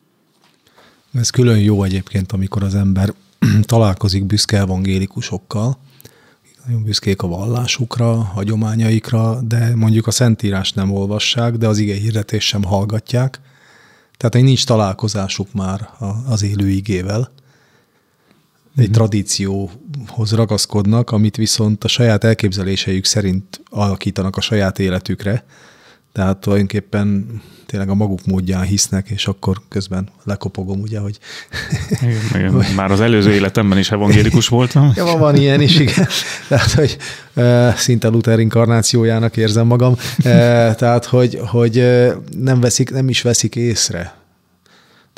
Ez 1.15 1.31
külön 1.31 1.59
jó 1.59 1.83
egyébként, 1.83 2.33
amikor 2.33 2.63
az 2.63 2.75
ember 2.75 3.13
találkozik 3.63 4.25
büszke 4.25 4.59
evangélikusokkal, 4.59 5.79
nagyon 6.69 6.83
büszkék 6.83 7.23
a 7.23 7.27
vallásukra, 7.27 8.15
hagyományaikra, 8.15 9.41
de 9.41 9.75
mondjuk 9.75 10.07
a 10.07 10.11
Szentírás 10.11 10.73
nem 10.73 10.93
olvassák, 10.93 11.57
de 11.57 11.67
az 11.67 11.79
ige 11.79 11.95
hirdetés 11.95 12.47
sem 12.47 12.63
hallgatják. 12.63 13.41
Tehát 14.17 14.35
egy 14.35 14.43
nincs 14.43 14.67
találkozásuk 14.67 15.53
már 15.53 15.91
az 16.29 16.43
élő 16.43 16.69
igével 16.69 17.31
egy 18.77 18.85
mhm. 18.85 18.93
tradícióhoz 18.93 20.33
ragaszkodnak, 20.33 21.11
amit 21.11 21.37
viszont 21.37 21.85
a 21.85 21.89
saját 21.89 22.25
elképzeléseik 22.25 23.05
szerint 23.05 23.61
alakítanak 23.71 24.37
a 24.37 24.41
saját 24.41 24.79
életükre. 24.79 25.45
Tehát 26.13 26.37
tulajdonképpen 26.37 27.27
tényleg 27.67 27.89
a 27.89 27.95
maguk 27.95 28.27
módján 28.27 28.63
hisznek, 28.63 29.11
és 29.11 29.27
akkor 29.27 29.61
közben 29.69 30.09
lekopogom, 30.25 30.81
ugye, 30.81 30.99
hogy... 30.99 31.19
Igen, 32.03 32.21
igen. 32.39 32.75
Már 32.77 32.91
az 32.91 33.01
előző 33.01 33.33
életemben 33.33 33.79
is 33.79 33.91
evangélikus 33.91 34.49
voltam. 34.49 34.93
Ja, 34.95 35.05
van 35.05 35.37
ilyen 35.37 35.61
is, 35.61 35.79
igen. 35.79 36.07
Tehát, 36.49 36.71
hogy 36.71 36.97
szinte 37.77 38.09
Luther 38.09 38.39
inkarnációjának 38.39 39.37
érzem 39.37 39.67
magam. 39.67 39.97
Tehát, 40.77 41.05
hogy, 41.05 41.41
hogy 41.47 41.75
nem, 42.39 42.61
veszik, 42.61 42.91
nem 42.91 43.09
is 43.09 43.23
veszik 43.23 43.57
észre 43.57 44.19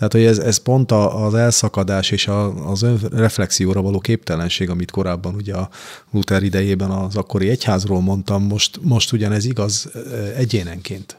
tehát, 0.00 0.14
hogy 0.14 0.24
ez, 0.24 0.38
ez 0.38 0.56
pont 0.56 0.92
az 0.92 1.34
elszakadás 1.34 2.10
és 2.10 2.28
a, 2.28 2.70
az 2.70 2.82
önreflexióra 2.82 3.82
való 3.82 3.98
képtelenség, 3.98 4.70
amit 4.70 4.90
korábban 4.90 5.34
ugye 5.34 5.54
a 5.54 5.68
Luther 6.10 6.42
idejében 6.42 6.90
az 6.90 7.16
akkori 7.16 7.48
egyházról 7.48 8.00
mondtam, 8.00 8.42
most, 8.42 8.78
most 8.82 9.12
ugyanez 9.12 9.44
igaz 9.44 9.90
egyénenként 10.36 11.16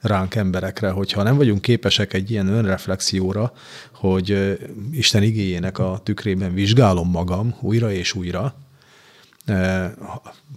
ránk 0.00 0.34
emberekre, 0.34 0.90
hogyha 0.90 1.22
nem 1.22 1.36
vagyunk 1.36 1.60
képesek 1.60 2.12
egy 2.12 2.30
ilyen 2.30 2.48
önreflexióra, 2.48 3.52
hogy 3.92 4.58
Isten 4.92 5.22
igényének 5.22 5.78
a 5.78 6.00
tükrében 6.02 6.54
vizsgálom 6.54 7.10
magam 7.10 7.54
újra 7.60 7.92
és 7.92 8.14
újra, 8.14 8.54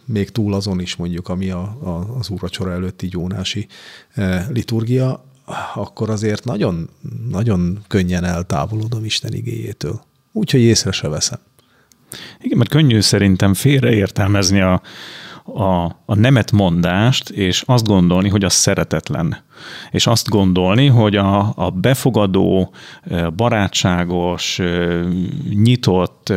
még 0.06 0.30
túl 0.30 0.54
azon 0.54 0.80
is 0.80 0.96
mondjuk, 0.96 1.30
ami 1.30 1.50
a, 1.50 1.62
a, 1.62 2.16
az 2.20 2.30
úracsora 2.30 2.72
előtti 2.72 3.08
gyónási 3.08 3.68
liturgia, 4.50 5.30
akkor 5.74 6.10
azért 6.10 6.44
nagyon, 6.44 6.90
nagyon 7.30 7.80
könnyen 7.88 8.24
eltávolodom 8.24 9.06
Isten 9.06 9.34
igéjétől. 9.34 10.02
Úgyhogy 10.32 10.62
észre 10.62 10.92
se 10.92 11.08
veszem. 11.08 11.40
Igen, 12.42 12.58
mert 12.58 12.70
könnyű 12.70 13.02
szerintem 13.02 13.54
félreértelmezni 13.54 14.62
a, 14.62 14.82
a, 15.44 15.84
a 16.06 16.16
nemet 16.16 16.52
mondást, 16.52 17.30
és 17.30 17.64
azt 17.66 17.88
gondolni, 17.88 18.30
hogy 18.30 18.44
az 18.44 18.54
szeretetlen. 18.54 19.44
És 19.92 20.08
azt 20.08 20.30
gondolni, 20.30 20.88
hogy 20.88 21.16
a, 21.16 21.54
a 21.56 21.70
befogadó, 21.70 22.74
barátságos, 23.36 24.62
nyitott 25.50 26.34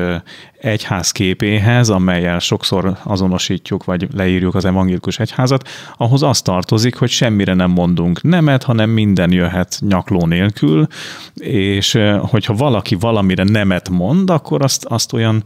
egyház 0.64 1.12
képéhez, 1.12 1.88
amelyel 1.88 2.38
sokszor 2.38 2.96
azonosítjuk, 3.02 3.84
vagy 3.84 4.08
leírjuk 4.12 4.54
az 4.54 4.64
evangélikus 4.64 5.18
egyházat, 5.18 5.68
ahhoz 5.96 6.22
az 6.22 6.42
tartozik, 6.42 6.96
hogy 6.96 7.10
semmire 7.10 7.54
nem 7.54 7.70
mondunk 7.70 8.22
nemet, 8.22 8.62
hanem 8.62 8.90
minden 8.90 9.32
jöhet 9.32 9.78
nyakló 9.80 10.26
nélkül, 10.26 10.86
és 11.34 11.98
hogyha 12.20 12.54
valaki 12.54 12.94
valamire 12.94 13.42
nemet 13.42 13.88
mond, 13.88 14.30
akkor 14.30 14.62
azt, 14.62 14.84
azt 14.84 15.12
olyan 15.12 15.42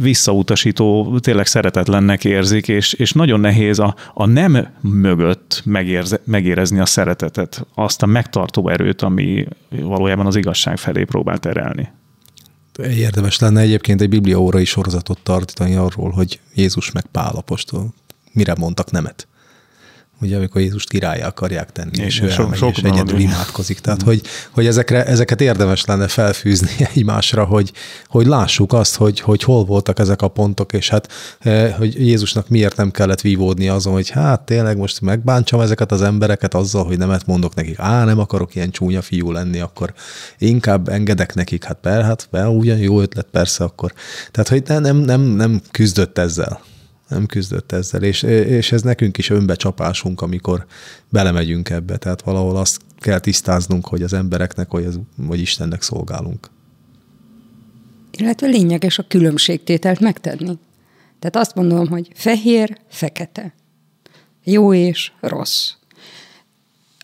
visszautasító, 0.00 1.18
tényleg 1.18 1.46
szeretetlennek 1.46 2.24
érzik, 2.24 2.68
és, 2.68 2.92
és 2.92 3.12
nagyon 3.12 3.40
nehéz 3.40 3.78
a, 3.78 3.94
a 4.14 4.26
nem 4.26 4.66
mögött 4.80 5.62
megérze, 5.64 6.20
megérezni 6.34 6.78
a 6.78 6.86
szeretetet, 6.86 7.66
azt 7.74 8.02
a 8.02 8.06
megtartó 8.06 8.68
erőt, 8.68 9.02
ami 9.02 9.46
valójában 9.70 10.26
az 10.26 10.36
igazság 10.36 10.76
felé 10.76 11.04
próbál 11.04 11.38
terelni. 11.38 11.88
Érdemes 12.78 13.38
lenne 13.38 13.60
egyébként 13.60 14.00
egy 14.00 14.08
bibliaórai 14.08 14.64
sorozatot 14.64 15.18
tartani 15.22 15.74
arról, 15.74 16.10
hogy 16.10 16.40
Jézus 16.54 16.92
meg 16.92 17.06
Pál 17.06 17.34
apostol 17.34 17.94
mire 18.32 18.54
mondtak 18.58 18.90
nemet 18.90 19.26
ugye 20.24 20.36
amikor 20.36 20.60
Jézust 20.60 20.88
királyá 20.88 21.26
akarják 21.26 21.72
tenni, 21.72 21.90
és, 21.98 22.20
és 22.20 22.20
ő 22.20 22.30
elmegy, 22.30 22.58
sok, 22.58 22.76
és 22.76 22.82
egyedül 22.82 23.18
imádkozik. 23.18 23.78
Tehát, 23.78 24.02
hogy, 24.02 24.20
hogy 24.50 24.66
ezekre, 24.66 25.04
ezeket 25.04 25.40
érdemes 25.40 25.84
lenne 25.84 26.08
felfűzni 26.08 26.70
egymásra, 26.94 27.44
hogy, 27.44 27.72
hogy 28.06 28.26
lássuk 28.26 28.72
azt, 28.72 28.96
hogy, 28.96 29.20
hogy 29.20 29.42
hol 29.42 29.64
voltak 29.64 29.98
ezek 29.98 30.22
a 30.22 30.28
pontok, 30.28 30.72
és 30.72 30.88
hát, 30.88 31.12
eh, 31.38 31.74
hogy 31.78 32.06
Jézusnak 32.06 32.48
miért 32.48 32.76
nem 32.76 32.90
kellett 32.90 33.20
vívódni 33.20 33.68
azon, 33.68 33.92
hogy 33.92 34.10
hát 34.10 34.40
tényleg 34.40 34.76
most 34.76 35.00
megbántsam 35.00 35.60
ezeket 35.60 35.92
az 35.92 36.02
embereket 36.02 36.54
azzal, 36.54 36.84
hogy 36.84 36.98
nemet 36.98 37.26
mondok 37.26 37.54
nekik, 37.54 37.78
á, 37.78 38.04
nem 38.04 38.18
akarok 38.18 38.54
ilyen 38.54 38.70
csúnya 38.70 39.02
fiú 39.02 39.30
lenni, 39.30 39.60
akkor 39.60 39.94
inkább 40.38 40.88
engedek 40.88 41.34
nekik, 41.34 41.64
hát 41.64 41.78
per, 41.80 42.02
hát 42.02 42.28
per, 42.30 42.46
ugyan 42.46 42.78
jó 42.78 43.00
ötlet, 43.00 43.26
persze 43.30 43.64
akkor. 43.64 43.92
Tehát, 44.30 44.48
hogy 44.48 44.82
nem, 44.82 44.96
nem, 44.96 45.20
nem 45.20 45.60
küzdött 45.70 46.18
ezzel 46.18 46.60
nem 47.08 47.26
küzdött 47.26 47.72
ezzel, 47.72 48.02
és, 48.02 48.22
és 48.22 48.72
ez 48.72 48.82
nekünk 48.82 49.18
is 49.18 49.30
önbecsapásunk, 49.30 50.20
amikor 50.20 50.66
belemegyünk 51.08 51.70
ebbe, 51.70 51.96
tehát 51.96 52.22
valahol 52.22 52.56
azt 52.56 52.80
kell 52.98 53.18
tisztáznunk, 53.18 53.86
hogy 53.86 54.02
az 54.02 54.12
embereknek, 54.12 54.70
hogy, 54.70 54.84
az, 54.84 55.00
hogy 55.26 55.40
Istennek 55.40 55.82
szolgálunk. 55.82 56.50
Illetve 58.10 58.46
lényeges 58.46 58.98
a 58.98 59.06
különbségtételt 59.08 60.00
megtenni. 60.00 60.58
Tehát 61.18 61.36
azt 61.46 61.54
mondom, 61.54 61.88
hogy 61.88 62.10
fehér, 62.14 62.78
fekete, 62.88 63.54
jó 64.44 64.74
és 64.74 65.12
rossz. 65.20 65.72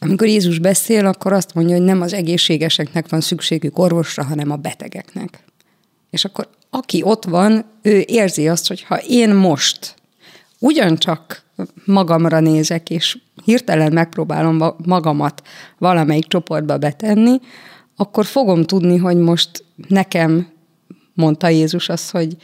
Amikor 0.02 0.26
Jézus 0.26 0.58
beszél, 0.58 1.06
akkor 1.06 1.32
azt 1.32 1.54
mondja, 1.54 1.76
hogy 1.76 1.84
nem 1.84 2.00
az 2.00 2.12
egészségeseknek 2.12 3.08
van 3.08 3.20
szükségük 3.20 3.78
orvosra, 3.78 4.24
hanem 4.24 4.50
a 4.50 4.56
betegeknek. 4.56 5.44
És 6.10 6.24
akkor 6.24 6.48
aki 6.70 7.02
ott 7.02 7.24
van, 7.24 7.64
ő 7.82 8.04
érzi 8.06 8.48
azt, 8.48 8.68
hogy 8.68 8.82
ha 8.82 9.00
én 9.08 9.34
most 9.34 9.94
ugyancsak 10.58 11.42
magamra 11.84 12.40
nézek, 12.40 12.90
és 12.90 13.18
hirtelen 13.44 13.92
megpróbálom 13.92 14.74
magamat 14.84 15.42
valamelyik 15.78 16.26
csoportba 16.26 16.78
betenni, 16.78 17.40
akkor 17.96 18.24
fogom 18.24 18.64
tudni, 18.64 18.96
hogy 18.96 19.16
most 19.16 19.64
nekem 19.88 20.48
mondta 21.14 21.48
Jézus 21.48 21.88
azt, 21.88 22.10
hogy 22.10 22.36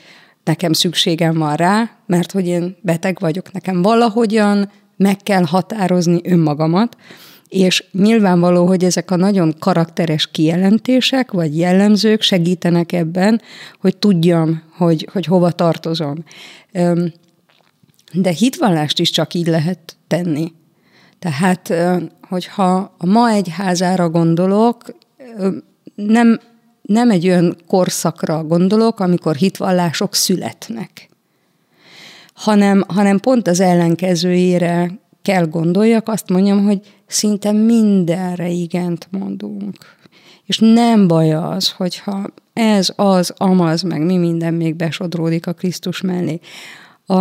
nekem 0.45 0.73
szükségem 0.73 1.39
van 1.39 1.55
rá, 1.55 1.91
mert 2.07 2.33
hogy 2.33 2.47
én 2.47 2.77
beteg 2.81 3.17
vagyok, 3.21 3.53
nekem 3.53 3.83
valahogyan 3.83 4.71
meg 4.97 5.17
kell 5.17 5.45
határozni 5.45 6.21
önmagamat, 6.25 6.97
és 7.49 7.85
nyilvánvaló, 7.93 8.67
hogy 8.67 8.85
ezek 8.85 9.11
a 9.11 9.17
nagyon 9.17 9.55
karakteres 9.59 10.31
kijelentések 10.31 11.33
vagy 11.33 11.59
jellemzők 11.59 12.23
segítenek 12.23 12.93
ebben, 12.93 13.41
hogy 13.81 13.97
tudjam, 13.97 14.63
hogy, 14.77 15.09
hogy 15.13 15.27
hova 15.27 15.51
tartozom. 15.51 16.25
De 18.13 18.31
hitvallást 18.31 18.99
is 18.99 19.11
csak 19.11 19.35
így 19.35 19.47
lehet 19.47 19.97
tenni. 20.07 20.53
Tehát, 21.19 21.75
hogyha 22.29 22.95
a 22.99 23.07
ma 23.07 23.31
egyházára 23.31 24.11
gondolok, 24.11 24.83
nem, 25.95 26.41
nem 26.83 27.11
egy 27.11 27.29
olyan 27.29 27.57
korszakra 27.67 28.45
gondolok, 28.45 29.01
amikor 29.01 29.37
hitvallások 29.37 30.15
születnek, 30.15 31.09
hanem, 32.35 32.85
hanem 32.89 33.19
pont 33.19 33.49
az 33.49 33.61
ellenkezőjére 33.61 34.91
kell 35.27 35.47
gondoljak, 35.47 36.09
azt 36.09 36.29
mondjam, 36.29 36.65
hogy 36.65 36.81
szinte 37.07 37.53
mindenre 37.53 38.49
igent 38.49 39.09
mondunk. 39.11 39.75
És 40.45 40.59
nem 40.59 41.09
baj 41.09 41.33
az, 41.33 41.71
hogyha 41.71 42.27
ez, 42.53 42.93
az, 42.97 43.35
amaz, 43.37 43.83
meg 43.83 44.05
mi 44.05 44.17
minden 44.17 44.55
még 44.55 44.75
besodródik 44.75 45.47
a 45.47 45.53
Krisztus 45.53 46.01
mellé. 46.01 46.41
A, 47.07 47.21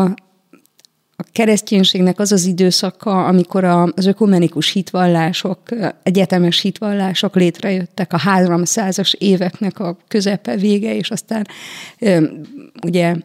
a 1.15 1.23
kereszténységnek 1.31 2.19
az 2.19 2.31
az 2.31 2.45
időszaka, 2.45 3.25
amikor 3.25 3.63
az 3.63 4.05
ökumenikus 4.05 4.71
hitvallások, 4.71 5.59
egyetemes 6.03 6.61
hitvallások 6.61 7.35
létrejöttek 7.35 8.13
a 8.13 8.19
300-as 8.19 9.13
éveknek 9.13 9.79
a 9.79 9.97
közepe 10.07 10.55
vége, 10.55 10.95
és 10.95 11.09
aztán 11.09 11.47
ugye 12.83 13.15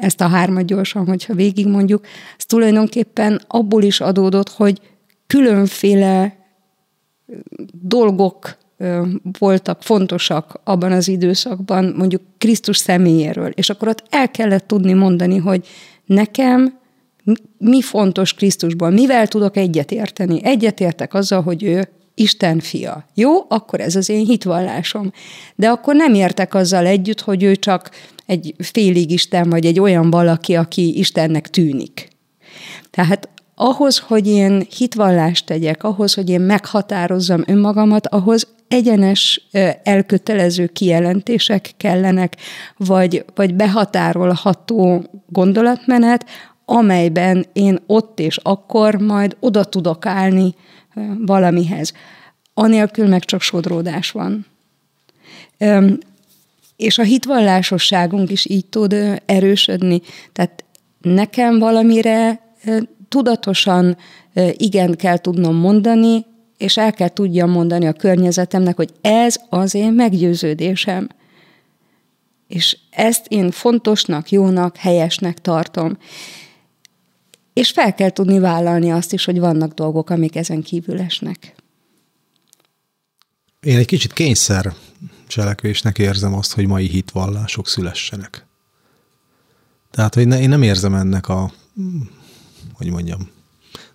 ezt 0.00 0.20
a 0.20 0.26
hármat 0.26 0.64
gyorsan, 0.64 1.06
hogyha 1.06 1.34
végigmondjuk, 1.34 2.06
ez 2.38 2.44
tulajdonképpen 2.44 3.40
abból 3.46 3.82
is 3.82 4.00
adódott, 4.00 4.48
hogy 4.48 4.80
különféle 5.26 6.36
dolgok 7.72 8.58
voltak 9.38 9.82
fontosak 9.82 10.60
abban 10.64 10.92
az 10.92 11.08
időszakban, 11.08 11.94
mondjuk 11.96 12.22
Krisztus 12.38 12.76
személyéről, 12.76 13.48
és 13.48 13.70
akkor 13.70 13.88
ott 13.88 14.04
el 14.10 14.30
kellett 14.30 14.66
tudni 14.66 14.92
mondani, 14.92 15.36
hogy 15.36 15.66
nekem 16.04 16.78
mi 17.58 17.82
fontos 17.82 18.34
Krisztusban, 18.34 18.92
mivel 18.92 19.26
tudok 19.26 19.56
egyetérteni. 19.56 20.44
Egyetértek 20.44 21.14
azzal, 21.14 21.42
hogy 21.42 21.62
ő 21.62 21.88
Isten 22.20 22.58
fia. 22.58 23.06
Jó, 23.14 23.44
akkor 23.48 23.80
ez 23.80 23.96
az 23.96 24.08
én 24.08 24.24
hitvallásom. 24.24 25.12
De 25.54 25.68
akkor 25.68 25.94
nem 25.94 26.14
értek 26.14 26.54
azzal 26.54 26.86
együtt, 26.86 27.20
hogy 27.20 27.42
ő 27.42 27.56
csak 27.56 27.90
egy 28.26 28.54
félig 28.58 29.10
Isten, 29.10 29.50
vagy 29.50 29.66
egy 29.66 29.80
olyan 29.80 30.10
valaki, 30.10 30.54
aki 30.54 30.98
Istennek 30.98 31.48
tűnik. 31.48 32.08
Tehát 32.90 33.28
ahhoz, 33.54 33.98
hogy 33.98 34.26
én 34.26 34.66
hitvallást 34.76 35.46
tegyek, 35.46 35.84
ahhoz, 35.84 36.14
hogy 36.14 36.30
én 36.30 36.40
meghatározzam 36.40 37.42
önmagamat, 37.46 38.06
ahhoz 38.06 38.46
egyenes 38.68 39.48
elkötelező 39.82 40.66
kijelentések 40.66 41.70
kellenek, 41.76 42.36
vagy, 42.76 43.24
vagy 43.34 43.54
behatárolható 43.54 45.04
gondolatmenet, 45.28 46.24
amelyben 46.70 47.46
én 47.52 47.78
ott 47.86 48.20
és 48.20 48.36
akkor 48.36 48.94
majd 48.94 49.36
oda 49.40 49.64
tudok 49.64 50.06
állni 50.06 50.54
valamihez. 51.18 51.92
Anélkül 52.54 53.08
meg 53.08 53.24
csak 53.24 53.40
sodródás 53.40 54.10
van. 54.10 54.46
És 56.76 56.98
a 56.98 57.02
hitvallásosságunk 57.02 58.30
is 58.30 58.46
így 58.46 58.66
tud 58.66 58.96
erősödni. 59.26 60.00
Tehát 60.32 60.64
nekem 61.00 61.58
valamire 61.58 62.40
tudatosan 63.08 63.96
igen 64.52 64.96
kell 64.96 65.18
tudnom 65.18 65.56
mondani, 65.56 66.24
és 66.58 66.76
el 66.76 66.92
kell 66.92 67.08
tudjam 67.08 67.50
mondani 67.50 67.86
a 67.86 67.92
környezetemnek, 67.92 68.76
hogy 68.76 68.90
ez 69.00 69.36
az 69.48 69.74
én 69.74 69.92
meggyőződésem. 69.92 71.08
És 72.48 72.76
ezt 72.90 73.26
én 73.28 73.50
fontosnak, 73.50 74.30
jónak, 74.30 74.76
helyesnek 74.76 75.40
tartom. 75.40 75.96
És 77.52 77.70
fel 77.70 77.94
kell 77.94 78.10
tudni 78.10 78.38
vállalni 78.38 78.90
azt 78.90 79.12
is, 79.12 79.24
hogy 79.24 79.38
vannak 79.38 79.72
dolgok, 79.72 80.10
amik 80.10 80.36
ezen 80.36 80.62
kívül 80.62 81.00
esnek. 81.00 81.54
Én 83.60 83.76
egy 83.76 83.86
kicsit 83.86 84.12
kényszer 84.12 84.74
cselekvésnek 85.26 85.98
érzem 85.98 86.34
azt, 86.34 86.52
hogy 86.52 86.66
mai 86.66 86.86
hitvallások 86.86 87.68
szülessenek. 87.68 88.46
Tehát, 89.90 90.14
hogy 90.14 90.26
ne, 90.26 90.40
én 90.40 90.48
nem 90.48 90.62
érzem 90.62 90.94
ennek 90.94 91.28
a, 91.28 91.52
hogy 92.72 92.90
mondjam, 92.90 93.30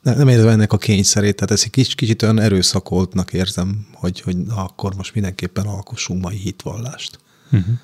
nem 0.01 0.27
érzem 0.27 0.47
ennek 0.47 0.73
a 0.73 0.77
kényszerét, 0.77 1.35
tehát 1.35 1.51
ezt 1.51 1.63
egy 1.63 1.69
kicsit, 1.69 1.95
kicsit 1.95 2.21
olyan 2.21 2.39
erőszakoltnak 2.39 3.33
érzem, 3.33 3.87
hogy, 3.93 4.21
hogy 4.21 4.37
na, 4.37 4.55
akkor 4.55 4.95
most 4.95 5.13
mindenképpen 5.13 5.65
alkossunk 5.65 6.21
mai 6.21 6.37
hitvallást. 6.37 7.19
Uh-huh 7.51 7.75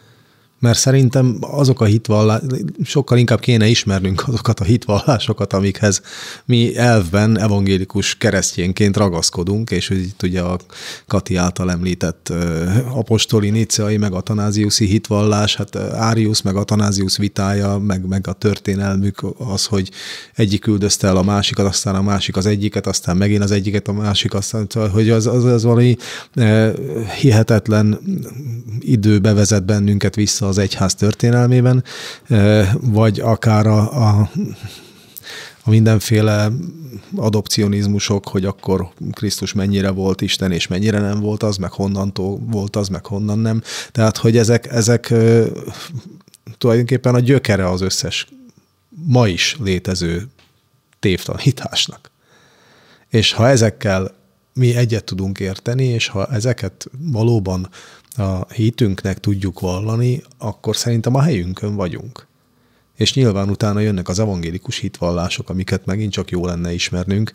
mert 0.61 0.77
szerintem 0.77 1.37
azok 1.39 1.81
a 1.81 1.85
hitvallások, 1.85 2.49
sokkal 2.83 3.17
inkább 3.17 3.39
kéne 3.39 3.67
ismernünk 3.67 4.23
azokat 4.27 4.59
a 4.59 4.63
hitvallásokat, 4.63 5.53
amikhez 5.53 6.01
mi 6.45 6.77
elvben 6.77 7.39
evangélikus 7.39 8.17
keresztjénként 8.17 8.97
ragaszkodunk, 8.97 9.71
és 9.71 9.87
hogy 9.87 9.97
itt 9.97 10.23
ugye 10.23 10.41
a 10.41 10.59
Kati 11.07 11.35
által 11.35 11.71
említett 11.71 12.33
apostoli, 12.93 13.49
nicei, 13.49 13.97
meg 13.97 14.13
atanáziuszi 14.13 14.85
hitvallás, 14.85 15.55
hát 15.55 15.75
Árius, 15.75 16.41
meg 16.41 16.55
atanázius 16.55 17.17
vitája, 17.17 17.77
meg, 17.77 18.07
meg 18.07 18.27
a 18.27 18.33
történelmük 18.33 19.21
az, 19.37 19.65
hogy 19.65 19.91
egyik 20.35 20.67
üldözte 20.67 21.07
el 21.07 21.17
a 21.17 21.23
másikat, 21.23 21.65
aztán 21.65 21.95
a 21.95 22.01
másik 22.01 22.37
az 22.37 22.45
egyiket, 22.45 22.87
aztán 22.87 23.17
megint 23.17 23.43
az 23.43 23.51
egyiket, 23.51 23.87
a 23.87 23.93
másik, 23.93 24.33
aztán, 24.33 24.67
hogy 24.91 25.09
az, 25.09 25.27
az, 25.27 25.43
az 25.43 25.63
valami 25.63 25.97
hihetetlen 27.19 27.99
időbe 28.79 29.33
vezet 29.33 29.65
bennünket 29.65 30.15
vissza 30.15 30.50
az 30.51 30.57
egyház 30.57 30.95
történelmében, 30.95 31.83
vagy 32.81 33.19
akár 33.19 33.67
a, 33.67 34.07
a 34.07 34.29
a 35.63 35.69
mindenféle 35.69 36.51
adopcionizmusok, 37.15 38.27
hogy 38.27 38.45
akkor 38.45 38.89
Krisztus 39.11 39.53
mennyire 39.53 39.89
volt 39.89 40.21
Isten, 40.21 40.51
és 40.51 40.67
mennyire 40.67 40.99
nem 40.99 41.19
volt 41.19 41.43
az, 41.43 41.57
meg 41.57 41.71
honnantól 41.71 42.39
volt 42.39 42.75
az, 42.75 42.87
meg 42.87 43.05
honnan 43.05 43.39
nem. 43.39 43.61
Tehát, 43.91 44.17
hogy 44.17 44.37
ezek, 44.37 44.71
ezek 44.71 45.13
tulajdonképpen 46.57 47.15
a 47.15 47.19
gyökere 47.19 47.69
az 47.69 47.81
összes 47.81 48.27
ma 48.89 49.27
is 49.27 49.57
létező 49.59 50.27
tévtanításnak. 50.99 52.11
És 53.09 53.33
ha 53.33 53.47
ezekkel 53.47 54.15
mi 54.53 54.75
egyet 54.75 55.03
tudunk 55.03 55.39
érteni, 55.39 55.85
és 55.85 56.07
ha 56.07 56.25
ezeket 56.25 56.89
valóban 56.97 57.69
a 58.15 58.53
hitünknek 58.53 59.19
tudjuk 59.19 59.59
vallani, 59.59 60.21
akkor 60.37 60.75
szerintem 60.75 61.15
a 61.15 61.21
helyünkön 61.21 61.75
vagyunk. 61.75 62.29
És 62.95 63.13
nyilván 63.13 63.49
utána 63.49 63.79
jönnek 63.79 64.09
az 64.09 64.19
evangélikus 64.19 64.77
hitvallások, 64.77 65.49
amiket 65.49 65.85
megint 65.85 66.11
csak 66.11 66.31
jó 66.31 66.45
lenne 66.45 66.73
ismernünk. 66.73 67.31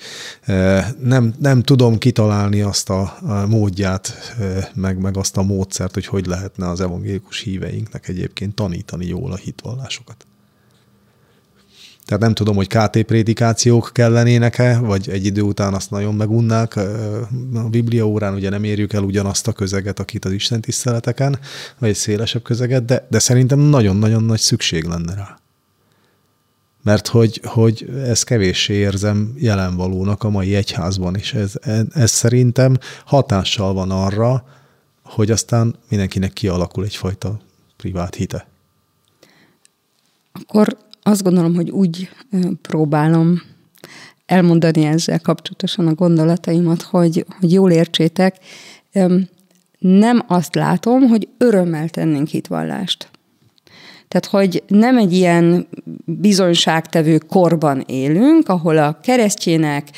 Nem, 0.98 1.34
nem 1.38 1.62
tudom 1.62 1.98
kitalálni 1.98 2.60
azt 2.60 2.90
a 2.90 3.18
módját, 3.48 4.36
meg, 4.74 4.98
meg 4.98 5.16
azt 5.16 5.36
a 5.36 5.42
módszert, 5.42 5.94
hogy 5.94 6.06
hogy 6.06 6.26
lehetne 6.26 6.68
az 6.68 6.80
evangélikus 6.80 7.40
híveinknek 7.40 8.08
egyébként 8.08 8.54
tanítani 8.54 9.06
jól 9.06 9.32
a 9.32 9.36
hitvallásokat. 9.36 10.26
Tehát 12.06 12.22
nem 12.22 12.34
tudom, 12.34 12.56
hogy 12.56 12.66
KT 12.66 13.02
prédikációk 13.02 13.90
kellenének-e, 13.92 14.78
vagy 14.78 15.08
egy 15.08 15.24
idő 15.24 15.40
után 15.40 15.74
azt 15.74 15.90
nagyon 15.90 16.14
megunnák. 16.14 16.76
A 17.54 17.68
Biblia 17.70 18.06
órán 18.06 18.34
ugye 18.34 18.50
nem 18.50 18.64
érjük 18.64 18.92
el 18.92 19.02
ugyanazt 19.02 19.48
a 19.48 19.52
közeget, 19.52 20.00
akit 20.00 20.24
az 20.24 20.32
Isten 20.32 20.60
tiszteleteken, 20.60 21.38
vagy 21.78 21.88
egy 21.88 21.94
szélesebb 21.94 22.42
közeget, 22.42 22.84
de, 22.84 23.06
de 23.10 23.18
szerintem 23.18 23.58
nagyon-nagyon 23.58 24.24
nagy 24.24 24.38
szükség 24.38 24.84
lenne 24.84 25.14
rá. 25.14 25.38
Mert 26.82 27.06
hogy, 27.06 27.40
hogy 27.44 27.90
ez 28.04 28.22
kevéssé 28.22 28.74
érzem 28.74 29.34
jelenvalónak 29.36 30.22
a 30.22 30.30
mai 30.30 30.54
egyházban, 30.54 31.16
és 31.16 31.34
ez, 31.34 31.52
ez 31.94 32.10
szerintem 32.10 32.78
hatással 33.04 33.72
van 33.72 33.90
arra, 33.90 34.44
hogy 35.02 35.30
aztán 35.30 35.74
mindenkinek 35.88 36.32
kialakul 36.32 36.84
egyfajta 36.84 37.40
privát 37.76 38.14
hite. 38.14 38.48
Akkor 40.32 40.76
azt 41.06 41.22
gondolom, 41.22 41.54
hogy 41.54 41.70
úgy 41.70 42.10
próbálom 42.62 43.42
elmondani 44.26 44.84
ezzel 44.84 45.20
kapcsolatosan 45.20 45.86
a 45.86 45.94
gondolataimat, 45.94 46.82
hogy, 46.82 47.24
hogy 47.40 47.52
jól 47.52 47.70
értsétek, 47.70 48.36
nem 49.78 50.24
azt 50.26 50.54
látom, 50.54 51.02
hogy 51.02 51.28
örömmel 51.38 51.88
tennénk 51.88 52.28
hitvallást. 52.28 53.10
Tehát, 54.08 54.26
hogy 54.26 54.62
nem 54.66 54.98
egy 54.98 55.12
ilyen 55.12 55.66
bizonyságtevő 56.04 57.18
korban 57.18 57.84
élünk, 57.86 58.48
ahol 58.48 58.78
a 58.78 58.98
keresztjének 59.02 59.88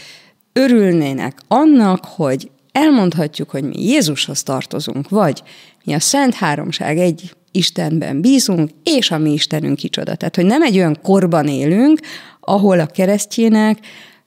örülnének 0.52 1.38
annak, 1.46 2.04
hogy 2.04 2.50
elmondhatjuk, 2.72 3.50
hogy 3.50 3.64
mi 3.64 3.84
Jézushoz 3.86 4.42
tartozunk, 4.42 5.08
vagy 5.08 5.42
mi 5.84 5.92
a 5.92 6.00
Szent 6.00 6.34
Háromság 6.34 6.98
egy 6.98 7.36
Istenben 7.58 8.20
bízunk, 8.20 8.70
és 8.82 9.10
a 9.10 9.18
mi 9.18 9.32
Istenünk 9.32 9.76
kicsoda. 9.76 10.14
Tehát, 10.14 10.36
hogy 10.36 10.46
nem 10.46 10.62
egy 10.62 10.76
olyan 10.76 10.98
korban 11.02 11.48
élünk, 11.48 12.00
ahol 12.40 12.80
a 12.80 12.86
keresztjének 12.86 13.78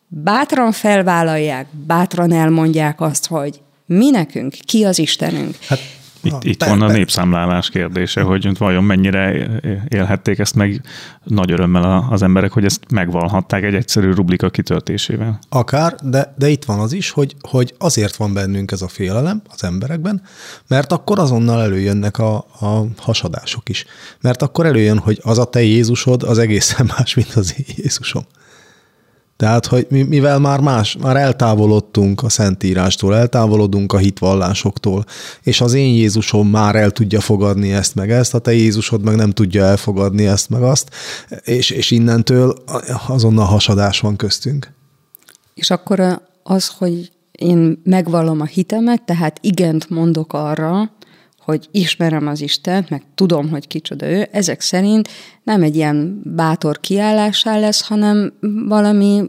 bátran 0.08 0.72
felvállalják, 0.72 1.67
bátran 1.88 2.32
elmondják 2.32 3.02
azt, 3.02 3.28
hogy 3.28 3.62
mi 3.86 4.10
nekünk, 4.10 4.54
ki 4.65 4.84
az 4.84 5.00
Istenünk. 5.00 5.56
Hát 5.67 5.80
itt, 6.24 6.44
itt 6.44 6.64
van 6.64 6.82
a 6.82 6.88
népszámlálás 6.88 7.70
kérdése, 7.70 8.22
hogy 8.22 8.58
vajon 8.58 8.84
mennyire 8.84 9.50
élhették 9.88 10.40
ezt 10.40 10.56
meg 10.56 10.82
nagy 11.24 11.52
örömmel 11.52 12.08
az 12.10 12.22
emberek, 12.22 12.52
hogy 12.52 12.66
ezt 12.66 12.92
megvalhatták 12.92 13.64
egy 13.64 13.76
egyszerű 13.76 14.12
rublika 14.12 14.50
kitöltésével. 14.50 15.40
Akár, 15.50 15.96
de, 16.04 16.34
de 16.38 16.50
itt 16.50 16.66
van 16.66 16.80
az 16.80 16.94
is, 16.94 17.10
hogy, 17.10 17.36
hogy 17.42 17.74
azért 17.78 18.16
van 18.16 18.34
bennünk 18.34 18.72
ez 18.72 18.82
a 18.82 18.88
félelem 18.88 19.42
az 19.54 19.64
emberekben, 19.64 20.22
mert 20.68 20.92
akkor 20.92 21.20
azonnal 21.20 21.62
előjönnek 21.62 22.18
a, 22.18 22.36
a 22.38 22.86
hasadások 22.98 23.70
is. 23.70 23.86
Mert 24.22 24.42
akkor 24.42 24.66
előjön, 24.66 24.98
hogy 24.98 25.20
az 25.24 25.38
a 25.38 25.46
te 25.46 25.62
Jézusod 25.62 26.24
az 26.24 26.38
egészen 26.38 26.86
más, 26.98 27.14
mint 27.14 27.34
az 27.34 27.56
én 27.58 27.76
Jézusom. 27.78 28.24
Tehát, 29.41 29.65
hogy 29.65 29.88
mivel 29.89 30.39
már 30.39 30.60
más, 30.60 30.97
már 31.01 31.15
eltávolodtunk 31.15 32.23
a 32.23 32.30
Szentírástól, 32.30 33.15
eltávolodunk 33.15 33.93
a 33.93 33.97
hitvallásoktól, 33.97 35.06
és 35.43 35.62
az 35.62 35.73
én 35.73 35.93
Jézusom 35.93 36.47
már 36.47 36.75
el 36.75 36.91
tudja 36.91 37.19
fogadni 37.19 37.71
ezt 37.71 37.95
meg 37.95 38.12
ezt, 38.12 38.34
a 38.34 38.39
te 38.39 38.54
Jézusod 38.54 39.04
meg 39.04 39.15
nem 39.15 39.32
tudja 39.32 39.63
elfogadni 39.63 40.25
ezt 40.25 40.49
meg 40.49 40.62
azt, 40.62 40.89
és, 41.43 41.69
és 41.69 41.91
innentől 41.91 42.63
azonnal 43.08 43.45
hasadás 43.45 43.99
van 43.99 44.15
köztünk. 44.15 44.71
És 45.54 45.69
akkor 45.69 46.21
az, 46.43 46.67
hogy 46.77 47.12
én 47.32 47.82
megvallom 47.84 48.41
a 48.41 48.45
hitemet, 48.45 49.01
tehát 49.01 49.39
igent 49.41 49.89
mondok 49.89 50.34
arra, 50.34 50.91
hogy 51.52 51.68
ismerem 51.72 52.28
az 52.28 52.42
Istent, 52.42 52.90
meg 52.90 53.04
tudom, 53.16 53.50
hogy 53.50 53.68
kicsoda 53.68 54.10
ő, 54.10 54.28
ezek 54.32 54.62
szerint 54.62 55.10
nem 55.44 55.64
egy 55.64 55.76
ilyen 55.76 56.22
bátor 56.24 56.80
kiállásá 56.80 57.60
lesz, 57.60 57.88
hanem 57.88 58.34
valami 58.68 59.24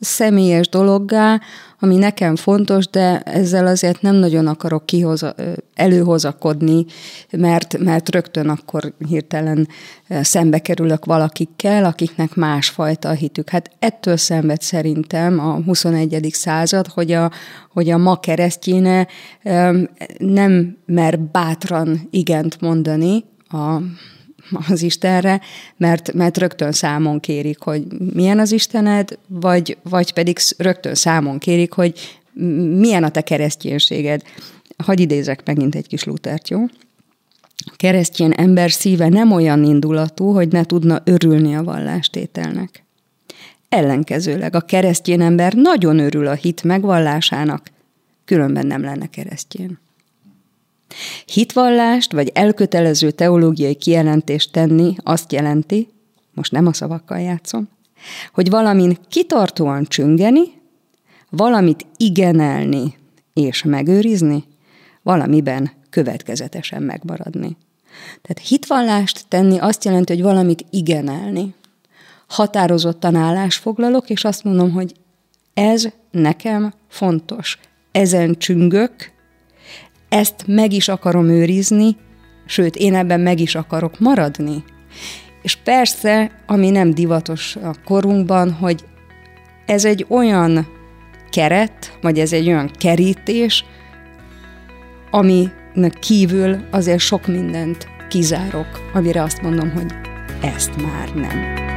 személyes 0.00 0.68
dologgá, 0.68 1.40
ami 1.80 1.96
nekem 1.96 2.36
fontos, 2.36 2.88
de 2.88 3.20
ezzel 3.20 3.66
azért 3.66 4.02
nem 4.02 4.14
nagyon 4.14 4.46
akarok 4.46 4.86
kihoza, 4.86 5.34
előhozakodni, 5.74 6.84
mert, 7.30 7.78
mert 7.78 8.10
rögtön 8.10 8.48
akkor 8.48 8.92
hirtelen 9.08 9.68
szembe 10.08 10.58
kerülök 10.58 11.04
valakikkel, 11.04 11.84
akiknek 11.84 12.34
másfajta 12.34 13.08
a 13.08 13.12
hitük. 13.12 13.48
Hát 13.48 13.70
ettől 13.78 14.16
szenved 14.16 14.60
szerintem 14.60 15.38
a 15.38 15.62
21. 15.62 16.28
század, 16.32 16.86
hogy 16.86 17.12
a, 17.12 17.30
hogy 17.72 17.90
a 17.90 17.98
ma 17.98 18.20
keresztjéne 18.20 19.06
nem 20.18 20.76
mer 20.86 21.18
bátran 21.18 22.08
igent 22.10 22.60
mondani 22.60 23.24
a 23.48 23.76
az 24.68 24.82
Istenre, 24.82 25.40
mert, 25.76 26.12
mert 26.12 26.38
rögtön 26.38 26.72
számon 26.72 27.20
kérik, 27.20 27.60
hogy 27.60 27.82
milyen 28.14 28.38
az 28.38 28.52
Istened, 28.52 29.18
vagy, 29.26 29.76
vagy 29.82 30.12
pedig 30.12 30.38
rögtön 30.56 30.94
számon 30.94 31.38
kérik, 31.38 31.72
hogy 31.72 32.20
milyen 32.78 33.04
a 33.04 33.10
te 33.10 33.20
kereszténységed. 33.20 34.22
Hagy 34.76 35.00
idézek 35.00 35.46
megint 35.46 35.74
egy 35.74 35.86
kis 35.86 36.04
Lutert, 36.04 36.48
jó? 36.48 36.64
A 37.64 38.30
ember 38.36 38.70
szíve 38.70 39.08
nem 39.08 39.32
olyan 39.32 39.64
indulatú, 39.64 40.32
hogy 40.32 40.48
ne 40.48 40.64
tudna 40.64 41.00
örülni 41.04 41.56
a 41.56 41.62
vallástételnek. 41.62 42.84
Ellenkezőleg 43.68 44.54
a 44.54 44.60
keresztény 44.60 45.22
ember 45.22 45.52
nagyon 45.52 45.98
örül 45.98 46.26
a 46.26 46.34
hit 46.34 46.62
megvallásának, 46.62 47.70
különben 48.24 48.66
nem 48.66 48.82
lenne 48.82 49.06
keresztény. 49.06 49.78
Hitvallást 51.24 52.12
vagy 52.12 52.30
elkötelező 52.34 53.10
teológiai 53.10 53.74
kijelentést 53.74 54.52
tenni 54.52 54.94
azt 55.02 55.32
jelenti, 55.32 55.88
most 56.34 56.52
nem 56.52 56.66
a 56.66 56.72
szavakkal 56.72 57.18
játszom, 57.20 57.68
hogy 58.32 58.50
valamin 58.50 58.98
kitartóan 59.08 59.84
csüngeni, 59.84 60.42
valamit 61.30 61.86
igenelni 61.96 62.94
és 63.34 63.62
megőrizni, 63.62 64.44
valamiben 65.02 65.70
következetesen 65.90 66.82
megmaradni. 66.82 67.56
Tehát 68.22 68.48
hitvallást 68.48 69.24
tenni 69.28 69.58
azt 69.58 69.84
jelenti, 69.84 70.12
hogy 70.12 70.22
valamit 70.22 70.64
igenelni. 70.70 71.54
Határozottan 72.26 73.14
állásfoglalok, 73.14 74.10
és 74.10 74.24
azt 74.24 74.44
mondom, 74.44 74.70
hogy 74.72 74.94
ez 75.54 75.88
nekem 76.10 76.72
fontos. 76.88 77.58
Ezen 77.92 78.34
csüngök, 78.38 79.12
ezt 80.10 80.44
meg 80.46 80.72
is 80.72 80.88
akarom 80.88 81.28
őrizni, 81.28 81.96
sőt, 82.46 82.76
én 82.76 82.94
ebben 82.94 83.20
meg 83.20 83.40
is 83.40 83.54
akarok 83.54 83.98
maradni. 83.98 84.64
És 85.42 85.56
persze, 85.56 86.30
ami 86.46 86.70
nem 86.70 86.90
divatos 86.94 87.56
a 87.56 87.74
korunkban, 87.84 88.52
hogy 88.52 88.84
ez 89.66 89.84
egy 89.84 90.06
olyan 90.08 90.66
keret, 91.30 91.98
vagy 92.00 92.18
ez 92.18 92.32
egy 92.32 92.48
olyan 92.48 92.70
kerítés, 92.78 93.64
aminek 95.10 95.98
kívül 96.00 96.58
azért 96.70 96.98
sok 96.98 97.26
mindent 97.26 97.88
kizárok, 98.08 98.90
amire 98.92 99.22
azt 99.22 99.42
mondom, 99.42 99.70
hogy 99.70 99.92
ezt 100.40 100.82
már 100.82 101.14
nem. 101.14 101.69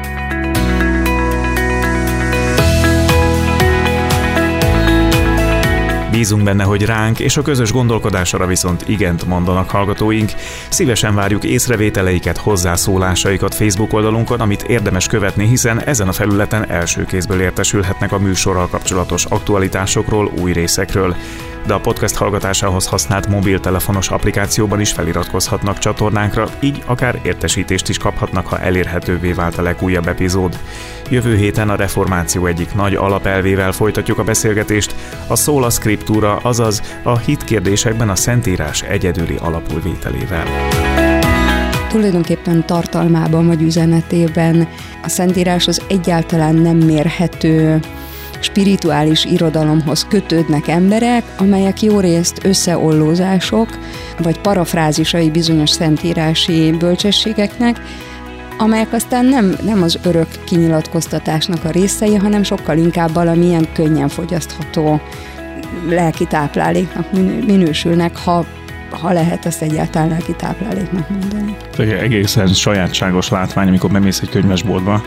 Bízunk 6.13 6.43
benne, 6.43 6.63
hogy 6.63 6.85
ránk 6.85 7.19
és 7.19 7.37
a 7.37 7.41
közös 7.41 7.71
gondolkodásra 7.71 8.45
viszont 8.45 8.83
igent 8.87 9.25
mondanak 9.25 9.69
hallgatóink. 9.69 10.31
Szívesen 10.69 11.15
várjuk 11.15 11.43
észrevételeiket, 11.43 12.37
hozzászólásaikat 12.37 13.55
Facebook 13.55 13.93
oldalunkon, 13.93 14.39
amit 14.39 14.63
érdemes 14.63 15.07
követni, 15.07 15.47
hiszen 15.47 15.83
ezen 15.83 16.07
a 16.07 16.11
felületen 16.11 16.69
első 16.69 17.05
kézből 17.05 17.41
értesülhetnek 17.41 18.11
a 18.11 18.19
műsorral 18.19 18.67
kapcsolatos 18.67 19.25
aktualitásokról, 19.25 20.31
új 20.41 20.51
részekről 20.51 21.15
de 21.65 21.73
a 21.73 21.79
podcast 21.79 22.15
hallgatásához 22.15 22.87
használt 22.87 23.27
mobiltelefonos 23.27 24.09
applikációban 24.09 24.79
is 24.79 24.91
feliratkozhatnak 24.91 25.77
csatornánkra, 25.77 26.49
így 26.59 26.83
akár 26.85 27.19
értesítést 27.21 27.89
is 27.89 27.97
kaphatnak, 27.97 28.47
ha 28.47 28.59
elérhetővé 28.59 29.31
vált 29.31 29.57
a 29.57 29.61
legújabb 29.61 30.07
epizód. 30.07 30.59
Jövő 31.09 31.35
héten 31.35 31.69
a 31.69 31.75
reformáció 31.75 32.45
egyik 32.45 32.73
nagy 32.73 32.95
alapelvével 32.95 33.71
folytatjuk 33.71 34.17
a 34.17 34.23
beszélgetést, 34.23 34.95
a 35.27 35.35
szóla 35.35 35.69
scriptura, 35.69 36.35
azaz 36.35 36.81
a 37.03 37.17
hitkérdésekben 37.17 38.09
a 38.09 38.15
Szentírás 38.15 38.81
egyedüli 38.81 39.35
alapulvételével. 39.41 40.45
Tulajdonképpen 41.89 42.65
tartalmában 42.65 43.47
vagy 43.47 43.61
üzenetében 43.61 44.67
a 45.03 45.09
Szentírás 45.09 45.67
az 45.67 45.81
egyáltalán 45.87 46.55
nem 46.55 46.77
mérhető 46.77 47.79
spirituális 48.43 49.25
irodalomhoz 49.25 50.05
kötődnek 50.09 50.67
emberek, 50.67 51.23
amelyek 51.37 51.81
jó 51.81 51.99
részt 51.99 52.39
összeollózások, 52.43 53.67
vagy 54.17 54.39
parafrázisai 54.39 55.29
bizonyos 55.29 55.69
szentírási 55.69 56.71
bölcsességeknek, 56.79 57.81
amelyek 58.57 58.93
aztán 58.93 59.25
nem, 59.25 59.55
nem 59.65 59.83
az 59.83 59.99
örök 60.03 60.27
kinyilatkoztatásnak 60.45 61.63
a 61.63 61.69
részei, 61.69 62.15
hanem 62.15 62.43
sokkal 62.43 62.77
inkább 62.77 63.13
valamilyen 63.13 63.67
könnyen 63.73 64.07
fogyasztható 64.07 65.01
lelki 65.89 66.25
tápláléknak 66.25 67.11
minősülnek, 67.45 68.17
ha 68.17 68.45
ha 69.01 69.11
lehet 69.11 69.45
ezt 69.45 69.61
egyáltalán 69.61 70.07
lelki 70.07 70.35
tápláléknak 70.35 71.09
mondani. 71.09 71.55
Egészen 71.77 72.47
sajátságos 72.47 73.29
látvány, 73.29 73.67
amikor 73.67 73.91
bemész 73.91 74.19
egy 74.21 74.29
könyvesboltba, 74.29 75.01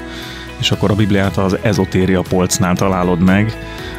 és 0.58 0.70
akkor 0.70 0.90
a 0.90 0.94
Bibliát 0.94 1.36
az 1.36 1.56
ezotéria 1.62 2.20
polcnál 2.20 2.76
találod 2.76 3.20
meg, 3.20 3.56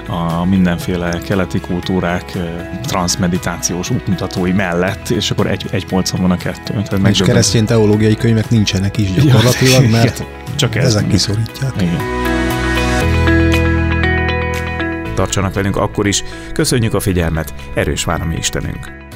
a 0.08 0.46
mindenféle 0.46 1.20
keleti 1.26 1.60
kultúrák 1.60 2.38
transzmeditációs 2.84 3.90
útmutatói 3.90 4.52
mellett, 4.52 5.10
és 5.10 5.32
akkor 5.32 5.48
egy, 5.48 5.66
egy 5.72 5.86
polcon 5.86 6.22
van 6.22 6.32
a 6.32 6.38
kettő. 6.38 6.82
Tehát 6.84 7.08
és 7.08 7.22
keresztény 7.22 7.66
teológiai 7.66 8.16
könyvek 8.16 8.50
nincsenek 8.50 8.98
is 8.98 9.12
gyakorlatilag, 9.12 9.84
ja, 9.84 9.90
mert 9.98 10.24
csak 10.56 10.76
ez 10.76 10.86
ezek 10.86 11.08
kiszorítják. 11.08 11.74
Igen. 11.82 12.02
Tartsanak 15.16 15.54
velünk 15.54 15.76
akkor 15.76 16.08
is. 16.08 16.24
Köszönjük 16.54 16.94
a 16.94 17.00
figyelmet, 17.00 17.54
erős 17.74 18.04
vár 18.04 18.22
a 18.22 18.26
mi 18.26 18.36
Istenünk. 18.36 19.07